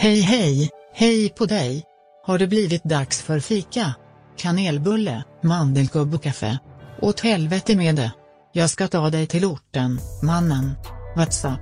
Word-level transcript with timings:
Hej 0.00 0.20
hej, 0.20 0.70
hej 0.94 1.28
på 1.28 1.46
dig. 1.46 1.84
Har 2.26 2.38
det 2.38 2.46
blivit 2.46 2.84
dags 2.84 3.22
för 3.22 3.40
fika? 3.40 3.94
Kanelbulle, 4.36 5.24
mandelkubb 5.42 6.14
och 6.14 6.22
kaffe. 6.22 6.58
Åt 7.02 7.20
helvete 7.20 7.76
med 7.76 7.96
det. 7.96 8.12
Jag 8.52 8.70
ska 8.70 8.88
ta 8.88 9.10
dig 9.10 9.26
till 9.26 9.44
orten, 9.44 10.00
mannen. 10.22 10.72
Whatsapp. 11.16 11.60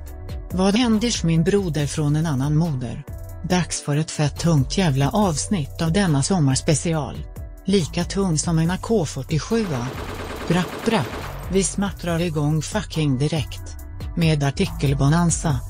Vad 0.53 0.75
händer 0.75 1.27
min 1.27 1.45
broder 1.45 1.87
från 1.87 2.17
en 2.17 2.27
annan 2.27 2.57
moder? 2.57 3.03
Dags 3.49 3.83
för 3.83 3.97
ett 3.97 4.11
fett 4.11 4.41
tungt 4.41 4.79
jävla 4.79 5.11
avsnitt 5.11 5.83
av 5.83 5.93
denna 5.93 6.23
sommarspecial. 6.23 7.17
Lika 7.65 8.05
tung 8.05 8.39
som 8.39 8.59
en 8.59 8.71
AK47. 8.71 9.67
Brapp 10.49 10.85
brapp. 10.87 11.15
Vi 11.53 11.65
smattrar 11.65 12.21
igång 12.21 12.63
fucking 12.63 13.19
direkt. 13.19 13.77
Med 14.17 14.43
artikelbonanza. 14.43 15.61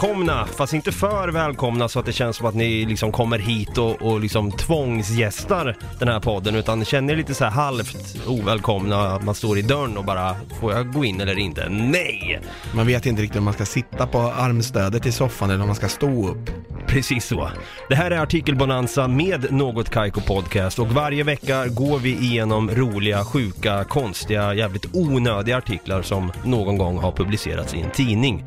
Välkomna, 0.00 0.46
fast 0.46 0.72
inte 0.72 0.92
för 0.92 1.28
välkomna 1.28 1.88
så 1.88 1.98
att 1.98 2.06
det 2.06 2.12
känns 2.12 2.36
som 2.36 2.46
att 2.46 2.54
ni 2.54 2.84
liksom 2.84 3.12
kommer 3.12 3.38
hit 3.38 3.78
och, 3.78 4.02
och 4.02 4.20
liksom 4.20 4.52
tvångsgästar 4.52 5.76
den 5.98 6.08
här 6.08 6.20
podden 6.20 6.54
utan 6.54 6.84
känner 6.84 7.12
er 7.12 7.16
lite 7.16 7.34
så 7.34 7.44
här 7.44 7.50
halvt 7.50 8.26
ovälkomna, 8.26 9.18
man 9.18 9.34
står 9.34 9.58
i 9.58 9.62
dörren 9.62 9.96
och 9.96 10.04
bara 10.04 10.36
får 10.60 10.72
jag 10.72 10.92
gå 10.92 11.04
in 11.04 11.20
eller 11.20 11.38
inte? 11.38 11.68
Nej! 11.68 12.40
Man 12.74 12.86
vet 12.86 13.06
inte 13.06 13.22
riktigt 13.22 13.38
om 13.38 13.44
man 13.44 13.54
ska 13.54 13.64
sitta 13.66 14.06
på 14.06 14.18
armstödet 14.18 15.06
i 15.06 15.12
soffan 15.12 15.50
eller 15.50 15.60
om 15.60 15.66
man 15.66 15.76
ska 15.76 15.88
stå 15.88 16.28
upp. 16.28 16.50
Precis 16.86 17.26
så. 17.26 17.50
Det 17.88 17.94
här 17.94 18.10
är 18.10 18.18
Artikelbonanza 18.18 19.08
med 19.08 19.52
Något 19.52 19.90
Kaiko 19.90 20.20
Podcast 20.20 20.78
och 20.78 20.88
varje 20.88 21.24
vecka 21.24 21.66
går 21.66 21.98
vi 21.98 22.10
igenom 22.10 22.70
roliga, 22.70 23.24
sjuka, 23.24 23.84
konstiga, 23.84 24.54
jävligt 24.54 24.94
onödiga 24.94 25.56
artiklar 25.56 26.02
som 26.02 26.32
någon 26.44 26.78
gång 26.78 26.98
har 26.98 27.12
publicerats 27.12 27.74
i 27.74 27.80
en 27.80 27.90
tidning. 27.90 28.44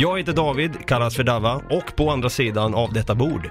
Jag 0.00 0.18
heter 0.18 0.32
David, 0.32 0.86
kallas 0.86 1.16
för 1.16 1.24
Dava 1.24 1.62
och 1.70 1.96
på 1.96 2.10
andra 2.10 2.30
sidan 2.30 2.74
av 2.74 2.92
detta 2.92 3.14
bord, 3.14 3.48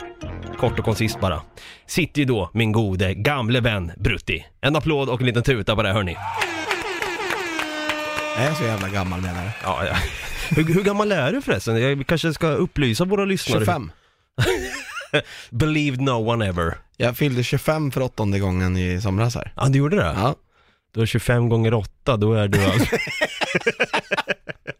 kort 0.60 0.80
och 0.80 0.86
koncist 0.86 1.20
bara, 1.20 1.42
sitter 1.88 2.20
ju 2.20 2.26
då 2.26 2.50
min 2.54 2.72
gode 2.72 3.14
gamle 3.14 3.60
vän 3.60 3.92
Brutti. 3.98 4.46
En 4.62 4.76
applåd 4.76 5.10
och 5.10 5.20
en 5.20 5.26
liten 5.28 5.44
tuta 5.44 5.76
på 5.76 5.84
det 5.84 5.94
hörni. 5.94 6.18
Är 8.38 8.46
jag 8.46 8.58
så 8.58 8.64
jävla 8.64 8.90
gammal 8.90 9.22
menar 9.22 9.44
du? 9.44 9.50
Ja, 9.64 9.86
ja. 9.86 9.96
Hur, 10.50 10.74
hur 10.74 10.84
gammal 10.84 11.12
är 11.12 11.32
du 11.32 11.42
förresten? 11.42 11.82
Jag 11.82 12.08
kanske 12.08 12.34
ska 12.34 12.48
upplysa 12.48 13.06
våra 13.06 13.26
lyssnare. 13.26 13.60
25. 13.60 13.92
Believed 15.50 16.02
no 16.02 16.32
one 16.32 16.48
ever. 16.48 16.78
Jag 16.98 17.18
fyllde 17.18 17.44
25 17.44 17.92
för 17.92 18.02
åttonde 18.02 18.40
gången 18.40 18.78
i 18.78 19.02
somras 19.02 19.36
här. 19.36 19.54
Ja, 19.56 19.66
du 19.66 19.78
gjorde 19.78 19.96
det? 19.96 20.16
Ja. 20.18 20.36
Då 20.98 21.02
är 21.02 21.06
25 21.06 21.50
gånger 21.50 21.74
8, 21.74 22.18
då 22.18 22.34
är 22.34 22.48
du 22.48 22.66
alltså... 22.66 22.96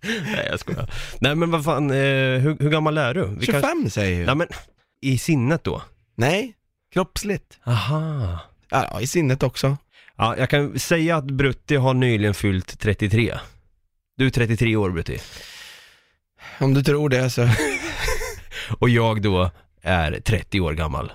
Nej 0.04 0.48
jag 0.50 0.60
skojar. 0.60 0.90
Nej 1.20 1.36
men 1.36 1.52
vad 1.52 1.64
fan, 1.64 1.92
eh, 1.92 1.96
hur, 2.40 2.58
hur 2.60 2.70
gammal 2.70 2.98
är 2.98 3.14
du? 3.14 3.26
Vi 3.40 3.46
25 3.46 3.62
kan- 3.62 3.90
säger 3.90 4.12
jag 4.12 4.20
ju. 4.20 4.26
Nej 4.26 4.36
men, 4.36 4.48
i 5.02 5.18
sinnet 5.18 5.64
då? 5.64 5.82
Nej, 6.16 6.54
kroppsligt. 6.94 7.60
Aha. 7.66 8.40
Ja, 8.70 9.02
i 9.02 9.08
sinnet 9.08 9.44
också. 9.44 9.78
Ja, 10.16 10.38
jag 10.38 10.50
kan 10.50 10.80
säga 10.80 11.18
att 11.18 11.26
Brutti 11.26 11.76
har 11.76 11.94
nyligen 11.94 12.34
fyllt 12.34 12.80
33. 12.80 13.38
Du 14.18 14.26
är 14.26 14.30
33 14.30 14.76
år 14.76 14.90
Brutti. 14.90 15.20
Om 16.60 16.74
du 16.74 16.84
tror 16.84 17.10
det 17.10 17.30
så. 17.30 17.50
Och 18.80 18.90
jag 18.90 19.22
då 19.22 19.52
är 19.82 20.20
30 20.20 20.60
år 20.62 20.74
gammal. 20.74 21.12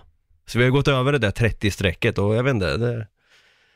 Så 0.47 0.59
vi 0.59 0.64
har 0.64 0.70
gått 0.70 0.89
över 0.89 1.12
det 1.12 1.19
där 1.19 1.31
30-strecket 1.31 2.19
och 2.19 2.34
jag 2.34 2.42
vet 2.42 2.55
inte, 2.55 2.77
det, 2.77 3.06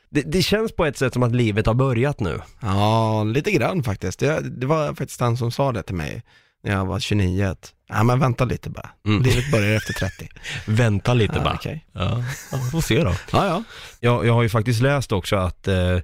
det, 0.09 0.21
det 0.21 0.41
känns 0.41 0.71
på 0.71 0.85
ett 0.85 0.97
sätt 0.97 1.13
som 1.13 1.23
att 1.23 1.35
livet 1.35 1.65
har 1.65 1.73
börjat 1.73 2.19
nu. 2.19 2.41
Ja, 2.61 3.23
lite 3.23 3.51
grann 3.51 3.83
faktiskt. 3.83 4.19
Det, 4.19 4.39
det 4.59 4.65
var 4.67 4.93
faktiskt 4.93 5.19
han 5.19 5.37
som 5.37 5.51
sa 5.51 5.71
det 5.71 5.83
till 5.83 5.95
mig 5.95 6.23
när 6.63 6.71
jag 6.73 6.85
var 6.85 6.99
29. 6.99 7.43
Att, 7.45 7.73
ja 7.89 8.03
men 8.03 8.19
vänta 8.19 8.45
lite 8.45 8.69
bara. 8.69 8.89
Mm. 9.07 9.23
Livet 9.23 9.51
börjar 9.51 9.75
efter 9.77 9.93
30. 9.93 10.27
Vänta 10.65 11.13
lite 11.13 11.33
Ja, 11.37 11.43
bara. 11.43 11.53
okej. 11.53 11.85
Ja, 11.91 12.23
ja, 12.51 12.57
vi 12.65 12.69
får 12.71 12.81
se 12.81 13.03
då. 13.03 13.13
Ja, 13.31 13.45
ja. 13.47 13.63
Jag, 13.99 14.25
jag 14.25 14.33
har 14.33 14.43
ju 14.43 14.49
faktiskt 14.49 14.81
läst 14.81 15.11
också 15.11 15.35
att 15.35 15.67
eh, 15.67 15.97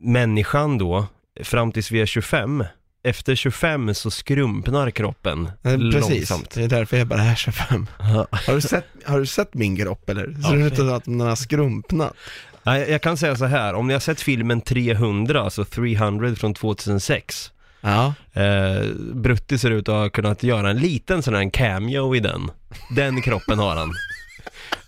människan 0.00 0.78
då, 0.78 1.06
fram 1.42 1.72
tills 1.72 1.90
vi 1.90 2.00
är 2.00 2.06
25, 2.06 2.64
efter 3.04 3.34
25 3.34 3.94
så 3.94 4.10
skrumpnar 4.10 4.90
kroppen 4.90 5.50
Precis, 5.62 6.10
långsamt. 6.10 6.50
det 6.50 6.62
är 6.64 6.68
därför 6.68 6.96
jag 6.96 7.06
bara 7.06 7.22
är 7.22 7.34
25. 7.34 7.86
Ja. 7.98 8.26
Har 8.30 8.54
du 8.54 8.60
sett, 8.60 8.84
har 9.04 9.18
du 9.20 9.26
sett 9.26 9.54
min 9.54 9.76
kropp 9.76 10.08
eller? 10.10 10.36
Ja, 10.42 10.48
Ser 10.48 10.56
det 10.56 10.66
ut 10.66 10.78
att 10.78 11.04
den 11.04 11.20
har 11.20 11.36
skrumpnat? 11.36 12.12
Nej, 12.62 12.90
jag 12.90 13.02
kan 13.02 13.16
säga 13.16 13.36
så 13.36 13.44
här, 13.44 13.74
om 13.74 13.86
ni 13.86 13.92
har 13.92 14.00
sett 14.00 14.20
filmen 14.20 14.60
300, 14.60 15.40
alltså 15.42 15.64
300 15.64 16.34
från 16.34 16.54
2006, 16.54 17.52
Ja. 17.80 18.14
eh, 18.32 18.86
Brutti 19.14 19.58
ser 19.58 19.70
ut 19.70 19.88
att 19.88 19.94
ha 19.94 20.10
kunnat 20.10 20.42
göra 20.42 20.70
en 20.70 20.78
liten 20.78 21.22
sån 21.22 21.34
här 21.34 21.50
cameo 21.50 22.16
i 22.16 22.20
den. 22.20 22.50
Den 22.90 23.22
kroppen 23.22 23.58
har 23.58 23.76
han. 23.76 23.92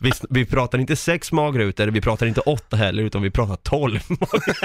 Vi, 0.00 0.12
vi 0.30 0.44
pratar 0.46 0.78
inte 0.78 0.96
sex 0.96 1.32
magrutor, 1.32 1.86
vi 1.86 2.00
pratar 2.00 2.26
inte 2.26 2.40
åtta 2.40 2.76
heller, 2.76 3.02
utan 3.02 3.22
vi 3.22 3.30
pratar 3.30 3.56
tolv 3.56 4.00
magrutor. 4.08 4.56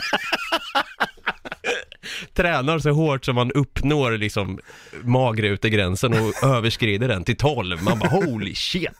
Tränar 2.34 2.80
så 2.80 2.92
hårt 2.92 3.25
som 3.25 3.36
man 3.36 3.52
uppnår 3.52 4.12
liksom 4.12 4.59
magrutegränsen 5.03 6.14
och 6.14 6.44
överskrider 6.44 7.08
den 7.08 7.24
till 7.24 7.38
12. 7.38 7.84
Man 7.84 8.00
bara 8.00 8.09
holy 8.09 8.56
shit. 8.56 8.90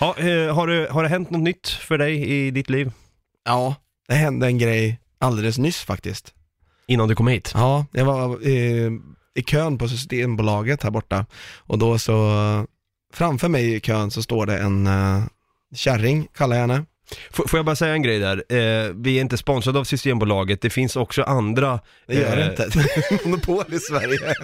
Ja, 0.00 0.18
eh, 0.18 0.54
har, 0.54 0.66
det, 0.66 0.88
har 0.90 1.02
det 1.02 1.08
hänt 1.08 1.30
något 1.30 1.42
nytt 1.42 1.68
för 1.68 1.98
dig 1.98 2.30
i 2.30 2.50
ditt 2.50 2.70
liv? 2.70 2.92
Ja, 3.44 3.74
det 4.08 4.14
hände 4.14 4.46
en 4.46 4.58
grej 4.58 5.00
alldeles 5.18 5.58
nyss 5.58 5.80
faktiskt. 5.80 6.34
Innan 6.86 7.08
du 7.08 7.14
kom 7.14 7.28
hit? 7.28 7.50
Ja, 7.54 7.86
jag 7.92 8.04
var 8.04 8.48
eh, 8.48 8.90
i 9.34 9.42
kön 9.42 9.78
på 9.78 9.88
Systembolaget 9.88 10.82
här 10.82 10.90
borta 10.90 11.26
och 11.58 11.78
då 11.78 11.98
så, 11.98 12.66
framför 13.12 13.48
mig 13.48 13.74
i 13.74 13.80
kön 13.80 14.10
så 14.10 14.22
står 14.22 14.46
det 14.46 14.58
en 14.58 14.86
uh, 14.86 15.22
kärring, 15.74 16.28
kallar 16.34 16.56
jag 16.56 16.60
henne. 16.60 16.84
Får, 17.30 17.48
får 17.48 17.58
jag 17.58 17.66
bara 17.66 17.76
säga 17.76 17.92
en 17.92 18.02
grej 18.02 18.18
där? 18.18 18.36
Eh, 18.36 18.92
vi 18.94 19.16
är 19.16 19.20
inte 19.20 19.36
sponsrade 19.36 19.78
av 19.78 19.84
Systembolaget, 19.84 20.60
det 20.60 20.70
finns 20.70 20.96
också 20.96 21.22
andra... 21.22 21.80
Det 22.06 22.14
gör 22.14 22.36
det 22.36 22.42
eh, 22.42 22.50
inte. 22.50 22.70
Monopol 23.28 23.74
i 23.74 23.78
Sverige. 23.78 24.18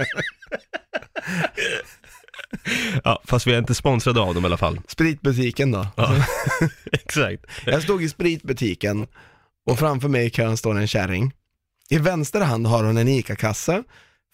Ja, 3.04 3.22
fast 3.24 3.46
vi 3.46 3.54
är 3.54 3.58
inte 3.58 3.74
sponsrade 3.74 4.20
av 4.20 4.34
dem 4.34 4.44
i 4.44 4.46
alla 4.46 4.56
fall. 4.56 4.80
Spritbutiken 4.88 5.70
då. 5.70 5.86
Ja, 5.96 6.24
exakt. 6.92 7.44
Jag 7.64 7.82
stod 7.82 8.02
i 8.02 8.08
spritbutiken 8.08 9.06
och 9.66 9.78
framför 9.78 10.08
mig 10.08 10.26
i 10.26 10.30
kön 10.30 10.56
står 10.56 10.78
en 10.78 10.88
kärring. 10.88 11.32
I 11.90 11.98
vänster 11.98 12.40
hand 12.40 12.66
har 12.66 12.84
hon 12.84 12.96
en 12.96 13.08
ICA-kasse 13.08 13.82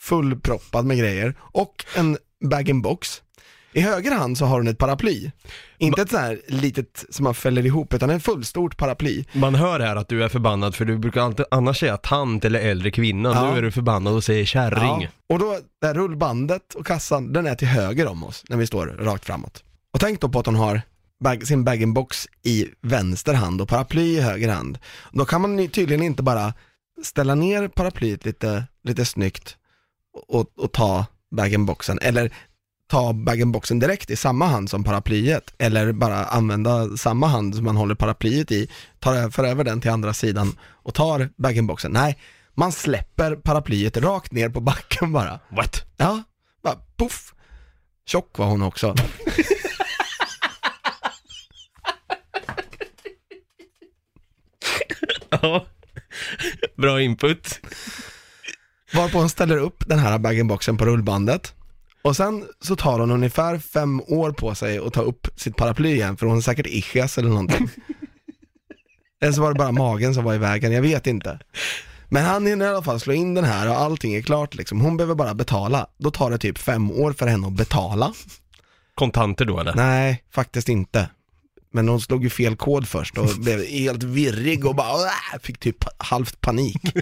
fullproppad 0.01 0.87
med 0.87 0.99
grejer 0.99 1.35
och 1.41 1.85
en 1.97 2.19
bag-in-box. 2.51 3.23
I 3.73 3.81
höger 3.81 4.13
hand 4.13 4.39
så 4.39 4.45
har 4.45 4.57
hon 4.57 4.69
ett 4.69 4.79
paraply. 4.79 5.31
Inte 5.79 6.03
ett 6.03 6.11
sånt 6.11 6.23
här 6.23 6.41
litet 6.49 7.05
som 7.11 7.25
man 7.25 7.35
fäller 7.35 7.67
ihop 7.67 7.95
utan 7.95 8.11
en 8.11 8.21
fullstort 8.21 8.77
paraply. 8.77 9.25
Man 9.33 9.55
hör 9.55 9.81
här 9.81 9.97
att 9.97 10.09
du 10.09 10.25
är 10.25 10.29
förbannad 10.29 10.75
för 10.75 10.85
du 10.85 10.99
brukar 10.99 11.21
alltid 11.21 11.47
annars 11.51 11.81
säga 11.81 11.97
tant 11.97 12.45
eller 12.45 12.61
äldre 12.61 12.91
kvinna. 12.91 13.29
Ja. 13.29 13.51
Nu 13.51 13.59
är 13.59 13.63
du 13.63 13.71
förbannad 13.71 14.15
och 14.15 14.25
säger 14.25 14.45
kärring. 14.45 15.03
Ja. 15.03 15.09
Och 15.29 15.39
då, 15.39 15.59
det 15.81 15.87
här 15.87 15.95
rullbandet 15.95 16.75
och 16.75 16.87
kassan, 16.87 17.33
den 17.33 17.47
är 17.47 17.55
till 17.55 17.69
höger 17.69 18.07
om 18.07 18.25
oss 18.25 18.45
när 18.49 18.57
vi 18.57 18.67
står 18.67 18.87
rakt 18.87 19.25
framåt. 19.25 19.65
Och 19.93 20.01
tänk 20.01 20.21
då 20.21 20.29
på 20.29 20.39
att 20.39 20.47
hon 20.47 20.55
har 20.55 20.83
bag, 21.25 21.47
sin 21.47 21.65
bag-in-box 21.65 22.29
i 22.43 22.67
vänster 22.81 23.35
hand 23.35 23.61
och 23.61 23.69
paraply 23.69 24.17
i 24.17 24.21
höger 24.21 24.49
hand. 24.49 24.79
Då 25.13 25.25
kan 25.25 25.41
man 25.41 25.69
tydligen 25.69 26.03
inte 26.03 26.23
bara 26.23 26.55
ställa 27.03 27.35
ner 27.35 27.69
paraplyet 27.69 28.25
lite, 28.25 28.65
lite 28.85 29.05
snyggt 29.05 29.57
och, 30.29 30.59
och 30.59 30.73
ta 30.73 31.07
bag-in-boxen, 31.37 31.99
eller 32.03 32.33
ta 32.93 33.13
bag-in-boxen 33.13 33.79
direkt 33.79 34.11
i 34.11 34.17
samma 34.17 34.47
hand 34.47 34.71
som 34.71 34.85
paraplyet, 34.85 35.55
eller 35.59 35.93
bara 35.93 36.25
använda 36.25 36.97
samma 36.97 37.27
hand 37.27 37.55
som 37.55 37.65
man 37.65 37.77
håller 37.77 37.95
paraplyet 37.95 38.53
i, 38.53 38.71
tar, 38.99 39.31
för 39.31 39.45
över 39.45 39.65
den 39.65 39.81
till 39.81 39.91
andra 39.91 40.15
sidan 40.15 40.59
och 40.63 40.95
tar 40.95 41.29
bag-in-boxen. 41.37 41.93
Nej, 41.93 42.19
man 42.55 42.73
släpper 42.73 43.37
paraplyet 43.37 43.97
rakt 43.97 44.33
ner 44.33 44.49
på 44.49 44.61
backen 44.61 45.13
bara. 45.13 45.41
What? 45.49 45.85
Ja, 45.97 46.23
bara 46.63 46.77
puff. 46.97 47.35
Tjock 48.07 48.39
var 48.39 48.47
hon 48.47 48.63
också. 48.63 48.95
Ja. 55.43 55.67
Bra 56.77 57.03
input. 57.03 57.61
Varpå 58.95 59.19
hon 59.19 59.29
ställer 59.31 59.57
upp 59.57 59.89
den 59.89 59.99
här 59.99 60.19
bag-in-boxen 60.19 60.77
på 60.77 60.85
rullbandet. 60.85 61.55
Och 62.03 62.17
sen 62.17 62.49
så 62.61 62.77
tar 62.77 62.99
hon 62.99 63.11
ungefär 63.11 63.59
fem 63.59 64.01
år 64.01 64.33
på 64.33 64.55
sig 64.55 64.79
att 64.79 64.93
ta 64.93 65.03
upp 65.03 65.29
sitt 65.37 65.57
paraply 65.57 65.93
igen, 65.93 66.17
för 66.17 66.27
hon 66.27 66.35
har 66.35 66.43
säkert 66.43 66.67
ischias 66.67 67.19
eller 67.19 67.29
någonting. 67.29 67.69
eller 69.23 69.33
så 69.33 69.43
var 69.43 69.53
det 69.53 69.59
bara 69.59 69.73
magen 69.73 70.15
som 70.15 70.25
var 70.25 70.35
i 70.35 70.39
vägen, 70.39 70.73
jag 70.73 70.83
vet 70.83 71.07
inte. 71.07 71.39
Men 72.09 72.25
han 72.25 72.47
hinner 72.47 72.67
i 72.67 72.69
alla 72.69 72.83
fall 72.83 73.01
slå 73.01 73.13
in 73.13 73.35
den 73.35 73.45
här 73.45 73.69
och 73.69 73.79
allting 73.79 74.15
är 74.15 74.23
klart 74.23 74.55
liksom. 74.55 74.81
Hon 74.81 74.97
behöver 74.97 75.15
bara 75.15 75.35
betala. 75.35 75.87
Då 75.99 76.11
tar 76.11 76.31
det 76.31 76.39
typ 76.39 76.59
fem 76.59 76.91
år 76.91 77.13
för 77.13 77.27
henne 77.27 77.47
att 77.47 77.53
betala. 77.53 78.13
kontanter 78.95 79.45
då 79.45 79.61
eller? 79.61 79.75
Nej, 79.75 80.25
faktiskt 80.31 80.69
inte. 80.69 81.09
Men 81.73 81.89
hon 81.89 82.01
slog 82.01 82.25
ju 82.25 82.31
fel 82.31 82.57
kod 82.57 82.89
först 82.89 83.19
och 83.19 83.29
blev 83.39 83.65
helt 83.65 84.03
virrig 84.03 84.67
och 84.67 84.75
bara 84.75 85.11
fick 85.43 85.59
typ 85.59 85.85
halvt 85.99 86.41
panik. 86.41 86.83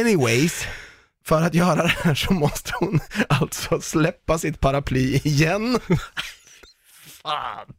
Anyways, 0.00 0.66
för 1.26 1.42
att 1.42 1.54
göra 1.54 1.82
det 1.82 1.94
här 2.02 2.14
så 2.14 2.32
måste 2.32 2.72
hon 2.80 3.00
alltså 3.28 3.80
släppa 3.80 4.38
sitt 4.38 4.60
paraply 4.60 5.20
igen. 5.24 5.78
Fan. 7.06 7.74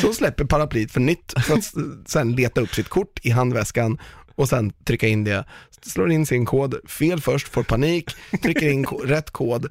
Så 0.00 0.06
hon 0.06 0.14
släpper 0.14 0.44
paraplyet 0.44 0.92
för 0.92 1.00
nytt 1.00 1.34
för 1.46 1.54
att 1.54 1.74
sen 2.06 2.32
leta 2.32 2.60
upp 2.60 2.74
sitt 2.74 2.88
kort 2.88 3.20
i 3.22 3.30
handväskan 3.30 3.98
och 4.34 4.48
sen 4.48 4.72
trycka 4.84 5.08
in 5.08 5.24
det. 5.24 5.44
Slår 5.82 6.10
in 6.10 6.26
sin 6.26 6.46
kod, 6.46 6.90
fel 6.90 7.20
först, 7.20 7.48
får 7.48 7.62
panik, 7.62 8.10
trycker 8.42 8.70
in 8.70 8.84
rätt 8.84 9.30
kod, 9.30 9.66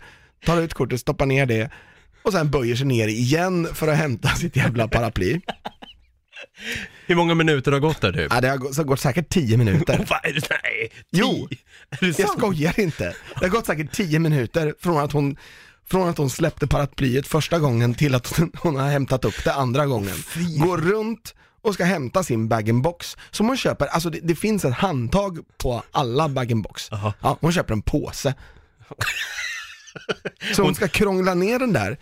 tar 0.45 0.61
ut 0.61 0.73
kortet, 0.73 0.99
stoppar 0.99 1.25
ner 1.25 1.45
det 1.45 1.71
och 2.23 2.33
sen 2.33 2.51
böjer 2.51 2.75
sig 2.75 2.87
ner 2.87 3.07
igen 3.07 3.67
för 3.73 3.87
att 3.87 3.97
hämta 3.97 4.29
sitt 4.29 4.55
jävla 4.55 4.87
paraply. 4.87 5.41
Hur 7.05 7.15
många 7.15 7.35
minuter 7.35 7.71
har 7.71 7.79
gått 7.79 8.01
där 8.01 8.13
typ? 8.13 8.33
Ja, 8.33 8.41
det 8.41 8.49
har 8.49 8.57
gått, 8.57 8.75
så 8.75 8.81
har 8.81 8.85
gått 8.85 8.99
säkert 8.99 9.29
10 9.29 9.57
minuter. 9.57 9.97
Det? 10.23 10.49
Nej! 10.49 10.91
Jo. 11.11 11.47
Tio? 11.49 11.59
Är 11.89 11.97
det 11.99 12.19
Jag 12.19 12.29
sant? 12.29 12.39
skojar 12.39 12.79
inte. 12.79 13.15
Det 13.39 13.45
har 13.45 13.49
gått 13.49 13.65
säkert 13.65 13.91
10 13.91 14.19
minuter 14.19 14.73
från 14.79 14.97
att 14.97 15.11
hon 15.11 15.37
från 15.89 16.09
att 16.09 16.17
hon 16.17 16.29
släppte 16.29 16.67
paraplyet 16.67 17.27
första 17.27 17.59
gången 17.59 17.93
till 17.95 18.15
att 18.15 18.39
hon, 18.57 18.75
har 18.75 18.89
hämtat 18.89 19.25
upp 19.25 19.43
det 19.43 19.53
andra 19.53 19.85
gången. 19.85 20.15
Går 20.57 20.77
runt 20.77 21.35
och 21.61 21.73
ska 21.73 21.83
hämta 21.83 22.23
sin 22.23 22.47
bag-in-box 22.47 23.17
som 23.31 23.47
hon 23.47 23.57
köper, 23.57 23.87
alltså 23.87 24.09
det, 24.09 24.19
det 24.23 24.35
finns 24.35 24.65
ett 24.65 24.73
handtag 24.73 25.39
på 25.57 25.83
alla 25.91 26.29
bag-in-box. 26.29 26.87
Ja, 26.91 27.37
hon 27.41 27.53
köper 27.53 27.73
en 27.73 27.81
påse. 27.81 28.33
Så 30.55 30.63
hon 30.63 30.75
ska 30.75 30.87
krångla 30.87 31.33
ner 31.33 31.59
den 31.59 31.73
där. 31.73 31.97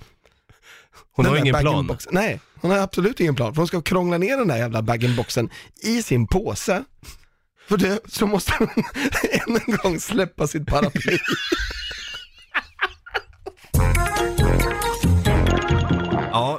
Hon 1.15 1.25
har 1.25 1.37
ingen 1.37 1.53
plan. 1.53 1.63
bag-in-boxen. 1.63 2.11
Nej, 2.13 2.39
hon 2.61 2.71
har 2.71 2.77
absolut 2.77 3.19
ingen 3.19 3.35
plan. 3.35 3.53
För 3.53 3.57
hon 3.61 3.67
ska 3.67 3.81
krångla 3.81 4.17
ner 4.17 4.37
den 4.37 4.47
där 4.47 4.57
jävla 4.57 4.81
bag-in-boxen 4.81 5.49
i 5.83 6.03
sin 6.03 6.27
påse. 6.27 6.83
För 7.67 7.77
det 7.77 7.99
så 8.07 8.27
måste 8.27 8.53
hon 8.59 8.67
än 9.31 9.61
en 9.67 9.77
gång 9.77 9.99
släppa 9.99 10.47
sitt 10.47 10.65
paraply. 10.67 11.17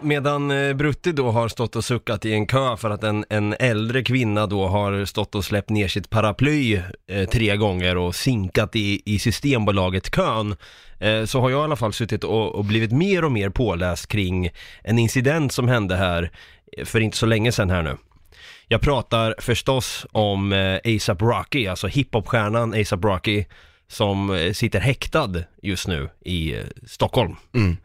Medan 0.07 0.51
eh, 0.51 0.75
Brutti 0.75 1.13
då 1.13 1.31
har 1.31 1.49
stått 1.49 1.77
och 1.77 1.85
suckat 1.85 2.25
i 2.25 2.33
en 2.33 2.47
kö 2.47 2.77
för 2.77 2.91
att 2.91 3.05
en, 3.05 3.25
en 3.31 3.55
äldre 3.61 4.03
kvinna 4.03 4.47
då 4.47 4.67
har 4.67 5.05
stått 5.05 5.35
och 5.35 5.45
släppt 5.45 5.71
ner 5.71 5.89
sitt 5.89 6.11
paraply 6.11 6.81
eh, 7.11 7.29
tre 7.29 7.57
gånger 7.57 7.97
och 7.97 8.15
sinkat 8.15 8.77
i, 8.77 9.03
i 9.05 9.19
Systembolaget-kön, 9.19 10.57
eh, 10.99 11.25
så 11.25 11.41
har 11.41 11.51
jag 11.51 11.61
i 11.61 11.65
alla 11.65 11.77
fall 11.77 11.93
suttit 11.93 12.25
och, 12.25 12.55
och 12.55 12.65
blivit 12.65 12.93
mer 12.93 13.25
och 13.25 13.33
mer 13.33 13.51
påläst 13.51 14.07
kring 14.07 14.51
en 14.85 14.99
incident 14.99 15.53
som 15.53 15.69
hände 15.69 15.97
här 15.97 16.31
eh, 16.77 16.85
för 16.85 17.01
inte 17.01 17.17
så 17.17 17.27
länge 17.27 17.53
sedan 17.53 17.71
här 17.71 17.83
nu. 17.83 17.97
Jag 18.69 18.81
pratar 18.81 19.35
förstås 19.39 20.07
om 20.13 20.53
eh, 20.53 20.97
ASAP 20.97 21.23
Rocky, 21.23 21.67
alltså 21.67 21.87
hiphopstjärnan 21.87 22.75
ASAP 22.81 23.05
Rocky, 23.05 23.45
som 23.89 24.31
eh, 24.31 24.53
sitter 24.53 24.81
häktad 24.81 25.35
just 25.63 25.89
nu 25.89 26.09
i 26.25 26.55
eh, 26.55 26.65
Stockholm. 26.87 27.37
Mm. 27.55 27.77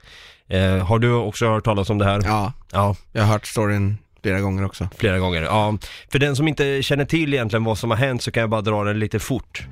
Eh, 0.51 0.85
har 0.85 0.99
du 0.99 1.13
också 1.13 1.47
hört 1.49 1.63
talas 1.65 1.89
om 1.89 1.97
det 1.97 2.05
här? 2.05 2.21
Ja, 2.25 2.53
Ja, 2.71 2.95
jag 3.11 3.21
har 3.21 3.33
hört 3.33 3.45
storyn 3.47 3.97
flera 4.23 4.41
gånger 4.41 4.65
också. 4.65 4.87
flera 4.97 5.19
gånger. 5.19 5.41
Ja, 5.41 5.77
för 6.11 6.19
den 6.19 6.35
som 6.35 6.47
inte 6.47 6.83
känner 6.83 7.05
till 7.05 7.33
egentligen 7.33 7.63
vad 7.63 7.77
som 7.77 7.89
har 7.91 7.97
hänt 7.97 8.21
så 8.21 8.31
kan 8.31 8.41
jag 8.41 8.49
bara 8.49 8.61
dra 8.61 8.83
den 8.83 8.99
lite 8.99 9.19
fort. 9.19 9.65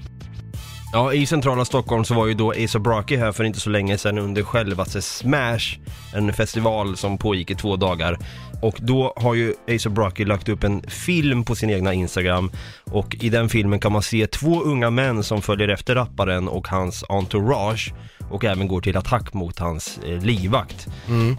Ja, 0.94 1.14
i 1.14 1.26
centrala 1.26 1.66
Stockholm 1.66 2.06
så 2.06 2.14
var 2.14 2.28
ju 2.28 2.34
då 2.34 2.52
ASAP 2.52 2.88
Rocky 2.88 3.16
här 3.16 3.32
för 3.32 3.44
inte 3.44 3.60
så 3.60 3.70
länge 3.70 3.98
sedan 3.98 4.18
under 4.18 4.44
självaste 4.44 5.02
Smash, 5.02 5.78
en 6.14 6.34
festival 6.34 6.98
som 6.98 7.18
pågick 7.18 7.52
i 7.52 7.56
två 7.56 7.76
dagar. 7.76 8.18
Och 8.62 8.76
då 8.80 9.14
har 9.16 9.34
ju 9.34 9.54
ASAP 9.76 9.98
Rocky 9.98 10.26
lagt 10.26 10.50
upp 10.50 10.64
en 10.64 10.82
film 10.82 11.44
på 11.44 11.56
sin 11.56 11.70
egna 11.70 11.94
Instagram 11.94 12.52
och 12.92 13.16
i 13.20 13.30
den 13.30 13.50
filmen 13.50 13.80
kan 13.80 13.92
man 13.92 14.02
se 14.02 14.28
två 14.28 14.62
unga 14.62 14.90
män 14.90 15.24
som 15.24 15.42
följer 15.42 15.68
efter 15.68 15.96
rapparen 15.96 16.48
och 16.48 16.68
hans 16.68 17.04
entourage 17.10 17.94
och 18.30 18.46
även 18.46 18.68
går 18.68 18.82
till 18.82 18.98
attack 18.98 19.34
mot 19.34 19.60
hans 19.60 20.00
eh, 20.06 20.22
livvakt. 20.22 20.88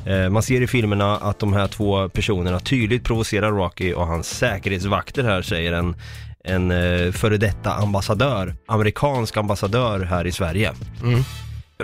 Eh, 0.06 0.28
man 0.28 0.42
ser 0.42 0.60
i 0.60 0.66
filmerna 0.66 1.16
att 1.16 1.38
de 1.38 1.52
här 1.52 1.66
två 1.66 2.08
personerna 2.08 2.60
tydligt 2.60 3.04
provocerar 3.04 3.52
Rocky 3.52 3.92
och 3.92 4.06
hans 4.06 4.28
säkerhetsvakter 4.28 5.24
här 5.24 5.42
säger 5.42 5.72
en 5.72 5.96
en 6.44 6.70
eh, 6.70 7.12
före 7.12 7.36
detta 7.36 7.74
ambassadör, 7.74 8.54
amerikansk 8.66 9.36
ambassadör 9.36 10.00
här 10.00 10.26
i 10.26 10.32
Sverige. 10.32 10.72
Mm. 11.02 11.22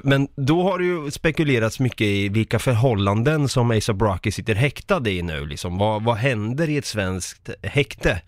Men 0.02 0.28
då 0.36 0.62
har 0.62 0.78
det 0.78 0.84
ju 0.84 1.10
spekulerats 1.10 1.80
mycket 1.80 2.06
i 2.06 2.28
vilka 2.28 2.58
förhållanden 2.58 3.48
som 3.48 3.70
ASAP 3.70 4.02
Rocky 4.02 4.30
sitter 4.30 4.54
häktad 4.54 5.08
i 5.08 5.22
nu 5.22 5.46
liksom. 5.46 5.78
Vad, 5.78 6.04
vad 6.04 6.16
händer 6.16 6.68
i 6.68 6.76
ett 6.76 6.86
svenskt 6.86 7.50
häkte? 7.62 8.22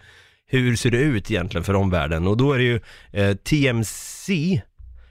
Hur 0.47 0.77
ser 0.77 0.91
det 0.91 0.99
ut 0.99 1.31
egentligen 1.31 1.65
för 1.65 1.75
omvärlden? 1.75 2.27
Och 2.27 2.37
då 2.37 2.53
är 2.53 2.59
det 2.59 2.65
ju 2.65 2.81
eh, 3.13 3.37
TMC 3.37 4.61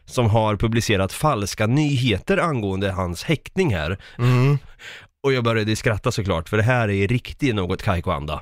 som 0.07 0.29
har 0.29 0.55
publicerat 0.55 1.13
falska 1.13 1.67
nyheter 1.67 2.37
angående 2.37 2.91
hans 2.91 3.23
häktning 3.23 3.73
här. 3.73 3.97
Mm. 4.17 4.57
Och 5.23 5.33
jag 5.33 5.43
började 5.43 5.75
skratta 5.75 6.11
såklart, 6.11 6.49
för 6.49 6.57
det 6.57 6.63
här 6.63 6.89
är 6.89 7.07
riktigt 7.07 7.55
något 7.55 7.83
Kaiko-anda. 7.83 8.41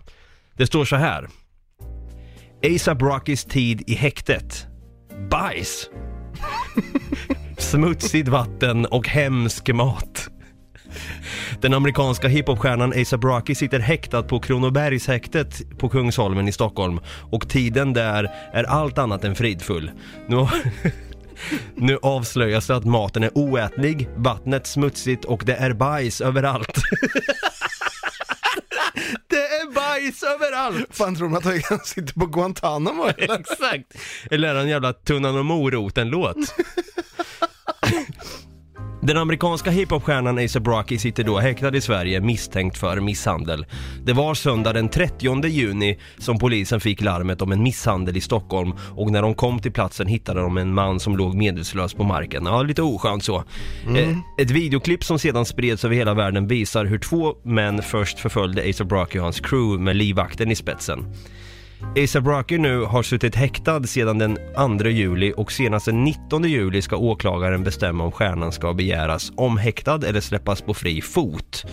Det 0.53 0.67
står 0.67 0.85
så 0.85 0.95
här. 0.95 1.27
ASAP 2.75 3.01
Rockys 3.01 3.45
tid 3.45 3.83
i 3.87 3.95
häktet. 3.95 4.67
Bajs. 5.29 5.89
Smutsigt 7.57 8.27
vatten 8.27 8.85
och 8.85 9.07
hemsk 9.07 9.69
mat. 9.73 10.29
Den 11.61 11.73
amerikanska 11.73 12.27
hiphopstjärnan 12.27 12.93
ASAP 13.01 13.23
Rocky 13.23 13.55
sitter 13.55 13.79
häktad 13.79 14.23
på 14.23 14.39
Kronobergshäktet 14.39 15.77
på 15.77 15.89
Kungsholmen 15.89 16.47
i 16.47 16.51
Stockholm 16.51 16.99
och 17.31 17.49
tiden 17.49 17.93
där 17.93 18.31
är 18.53 18.63
allt 18.63 18.97
annat 18.97 19.23
än 19.23 19.35
fridfull. 19.35 19.91
Nu, 20.27 20.37
nu 21.75 21.99
avslöjas 22.01 22.67
det 22.67 22.75
att 22.75 22.85
maten 22.85 23.23
är 23.23 23.31
oätlig, 23.35 24.09
vattnet 24.15 24.67
smutsigt 24.67 25.25
och 25.25 25.43
det 25.45 25.55
är 25.55 25.73
bajs 25.73 26.21
överallt. 26.21 26.75
det 29.27 29.45
är 29.47 29.73
bajs 29.73 30.23
överallt! 30.23 30.87
Fan 30.89 31.15
tror 31.15 31.29
man 31.29 31.37
att 31.37 31.63
han 31.69 31.79
sitter 31.79 32.13
på 32.13 32.25
Guantanamo 32.25 33.03
eller? 33.03 33.39
Exakt! 33.39 33.93
Eller 34.31 34.49
är 34.49 34.53
det 34.53 34.59
en 34.59 34.69
jävla 34.69 34.93
Tunnan 34.93 35.37
och 35.37 35.45
moroten-låt? 35.45 36.55
Den 39.05 39.17
amerikanska 39.17 39.71
hiphopstjärnan 39.71 40.37
ASAP 40.37 40.67
Rocky 40.67 40.97
sitter 40.97 41.23
då 41.23 41.39
häktad 41.39 41.75
i 41.75 41.81
Sverige 41.81 42.21
misstänkt 42.21 42.77
för 42.77 42.99
misshandel. 42.99 43.65
Det 44.03 44.13
var 44.13 44.33
söndag 44.33 44.73
den 44.73 44.89
30 44.89 45.47
juni 45.47 45.99
som 46.17 46.39
polisen 46.39 46.79
fick 46.79 47.01
larmet 47.01 47.41
om 47.41 47.51
en 47.51 47.63
misshandel 47.63 48.17
i 48.17 48.21
Stockholm 48.21 48.73
och 48.95 49.11
när 49.11 49.21
de 49.21 49.35
kom 49.35 49.59
till 49.59 49.71
platsen 49.71 50.07
hittade 50.07 50.41
de 50.41 50.57
en 50.57 50.73
man 50.73 50.99
som 50.99 51.17
låg 51.17 51.35
medvetslös 51.35 51.93
på 51.93 52.03
marken. 52.03 52.45
Ja, 52.45 52.63
lite 52.63 52.81
oskönt 52.81 53.23
så. 53.23 53.43
Eh, 53.97 54.17
ett 54.41 54.51
videoklipp 54.51 55.03
som 55.03 55.19
sedan 55.19 55.45
spreds 55.45 55.85
över 55.85 55.95
hela 55.95 56.13
världen 56.13 56.47
visar 56.47 56.85
hur 56.85 56.99
två 56.99 57.35
män 57.43 57.81
först 57.81 58.19
förföljde 58.19 58.69
ASAP 58.69 58.91
Rocky 58.91 59.19
och 59.19 59.23
hans 59.23 59.39
crew 59.39 59.83
med 59.83 59.95
livvakten 59.95 60.51
i 60.51 60.55
spetsen. 60.55 61.05
ASAP 62.03 62.25
Rocky 62.25 62.57
nu 62.57 62.81
har 62.81 63.03
suttit 63.03 63.35
häktad 63.35 63.83
sedan 63.83 64.17
den 64.17 64.37
2 64.79 64.89
juli 64.89 65.33
och 65.37 65.51
senast 65.51 65.85
den 65.85 66.03
19 66.03 66.43
juli 66.43 66.81
ska 66.81 66.97
åklagaren 66.97 67.63
bestämma 67.63 68.03
om 68.03 68.11
stjärnan 68.11 68.51
ska 68.51 68.73
begäras 68.73 69.31
omhäktad 69.35 70.07
eller 70.07 70.21
släppas 70.21 70.61
på 70.61 70.73
fri 70.73 71.01
fot. 71.01 71.65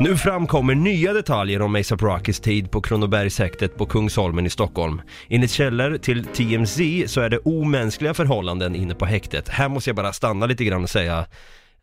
Nu 0.00 0.16
framkommer 0.16 0.74
nya 0.74 1.12
detaljer 1.12 1.62
om 1.62 1.74
ASAP 1.74 2.02
Rockys 2.02 2.40
tid 2.40 2.70
på 2.70 2.80
Kronobergshäktet 2.80 3.76
på 3.76 3.86
Kungsholmen 3.86 4.46
i 4.46 4.50
Stockholm. 4.50 5.02
Enligt 5.28 5.50
källor 5.50 5.98
till 5.98 6.24
TMZ 6.24 6.80
så 7.06 7.20
är 7.20 7.30
det 7.30 7.38
omänskliga 7.38 8.14
förhållanden 8.14 8.74
inne 8.74 8.94
på 8.94 9.06
häktet. 9.06 9.48
Här 9.48 9.68
måste 9.68 9.90
jag 9.90 9.96
bara 9.96 10.12
stanna 10.12 10.46
lite 10.46 10.64
grann 10.64 10.82
och 10.82 10.90
säga 10.90 11.26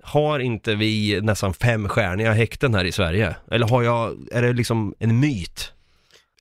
har 0.04 0.40
inte 0.40 0.76
vi 0.76 1.22
nästan 1.22 1.54
femstjärniga 1.54 2.34
häkten 2.34 2.76
här 2.76 2.86
i 2.86 2.92
Sverige? 2.92 3.36
Eller 3.52 3.68
har 3.68 3.84
jag, 3.84 4.18
är 4.32 4.42
det 4.42 4.54
liksom 4.54 4.94
en 5.00 5.20
myt? 5.20 5.74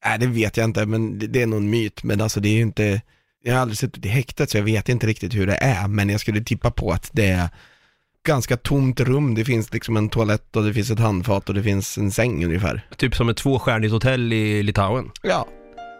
Nej 0.04 0.18
det 0.18 0.26
vet 0.26 0.56
jag 0.56 0.64
inte, 0.64 0.86
men 0.86 1.18
det, 1.18 1.42
är 1.42 1.46
nog 1.46 1.58
en 1.58 1.70
myt. 1.70 2.02
Men 2.02 2.20
alltså 2.20 2.40
det 2.40 2.48
är 2.48 2.54
ju 2.54 2.62
inte, 2.62 3.00
jag 3.42 3.54
har 3.54 3.60
aldrig 3.60 3.78
suttit 3.78 4.06
i 4.06 4.08
häktet 4.08 4.50
så 4.50 4.56
jag 4.58 4.64
vet 4.64 4.88
inte 4.88 5.06
riktigt 5.06 5.34
hur 5.34 5.46
det 5.46 5.56
är. 5.56 5.88
Men 5.88 6.08
jag 6.08 6.20
skulle 6.20 6.40
tippa 6.40 6.70
på 6.70 6.90
att 6.90 7.10
det 7.12 7.26
är 7.28 7.48
ganska 8.26 8.56
tomt 8.56 9.00
rum. 9.00 9.34
Det 9.34 9.44
finns 9.44 9.72
liksom 9.72 9.96
en 9.96 10.08
toalett 10.08 10.56
och 10.56 10.64
det 10.64 10.74
finns 10.74 10.90
ett 10.90 10.98
handfat 10.98 11.48
och 11.48 11.54
det 11.54 11.62
finns 11.62 11.98
en 11.98 12.10
säng 12.10 12.44
ungefär. 12.44 12.86
Typ 12.96 13.16
som 13.16 13.28
ett 13.28 13.36
tvåstjärnigt 13.36 13.92
hotell 13.92 14.32
i 14.32 14.62
Litauen. 14.62 15.10
Ja. 15.22 15.48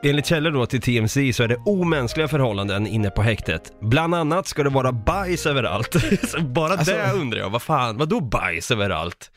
Enligt 0.05 0.27
källor 0.27 0.51
då 0.51 0.67
till 0.67 0.81
TMZ 0.81 1.15
så 1.37 1.43
är 1.43 1.49
det 1.49 1.57
omänskliga 1.57 2.29
förhållanden 2.29 2.87
inne 2.87 3.11
på 3.11 3.23
häktet. 3.23 3.73
Bland 3.83 4.15
annat 4.15 4.47
ska 4.47 4.63
det 4.63 4.71
vara 4.71 4.93
bajs 4.93 5.47
överallt. 5.47 5.97
Så 6.29 6.41
Bara 6.41 6.73
Alltså- 6.73 6.93
det 6.93 7.13
undrar 7.13 7.39
jag, 7.41 7.51
vad 7.51 7.63
fan, 7.63 7.97
vadå 7.97 8.21
bajs 8.21 8.71
överallt? 8.71 9.31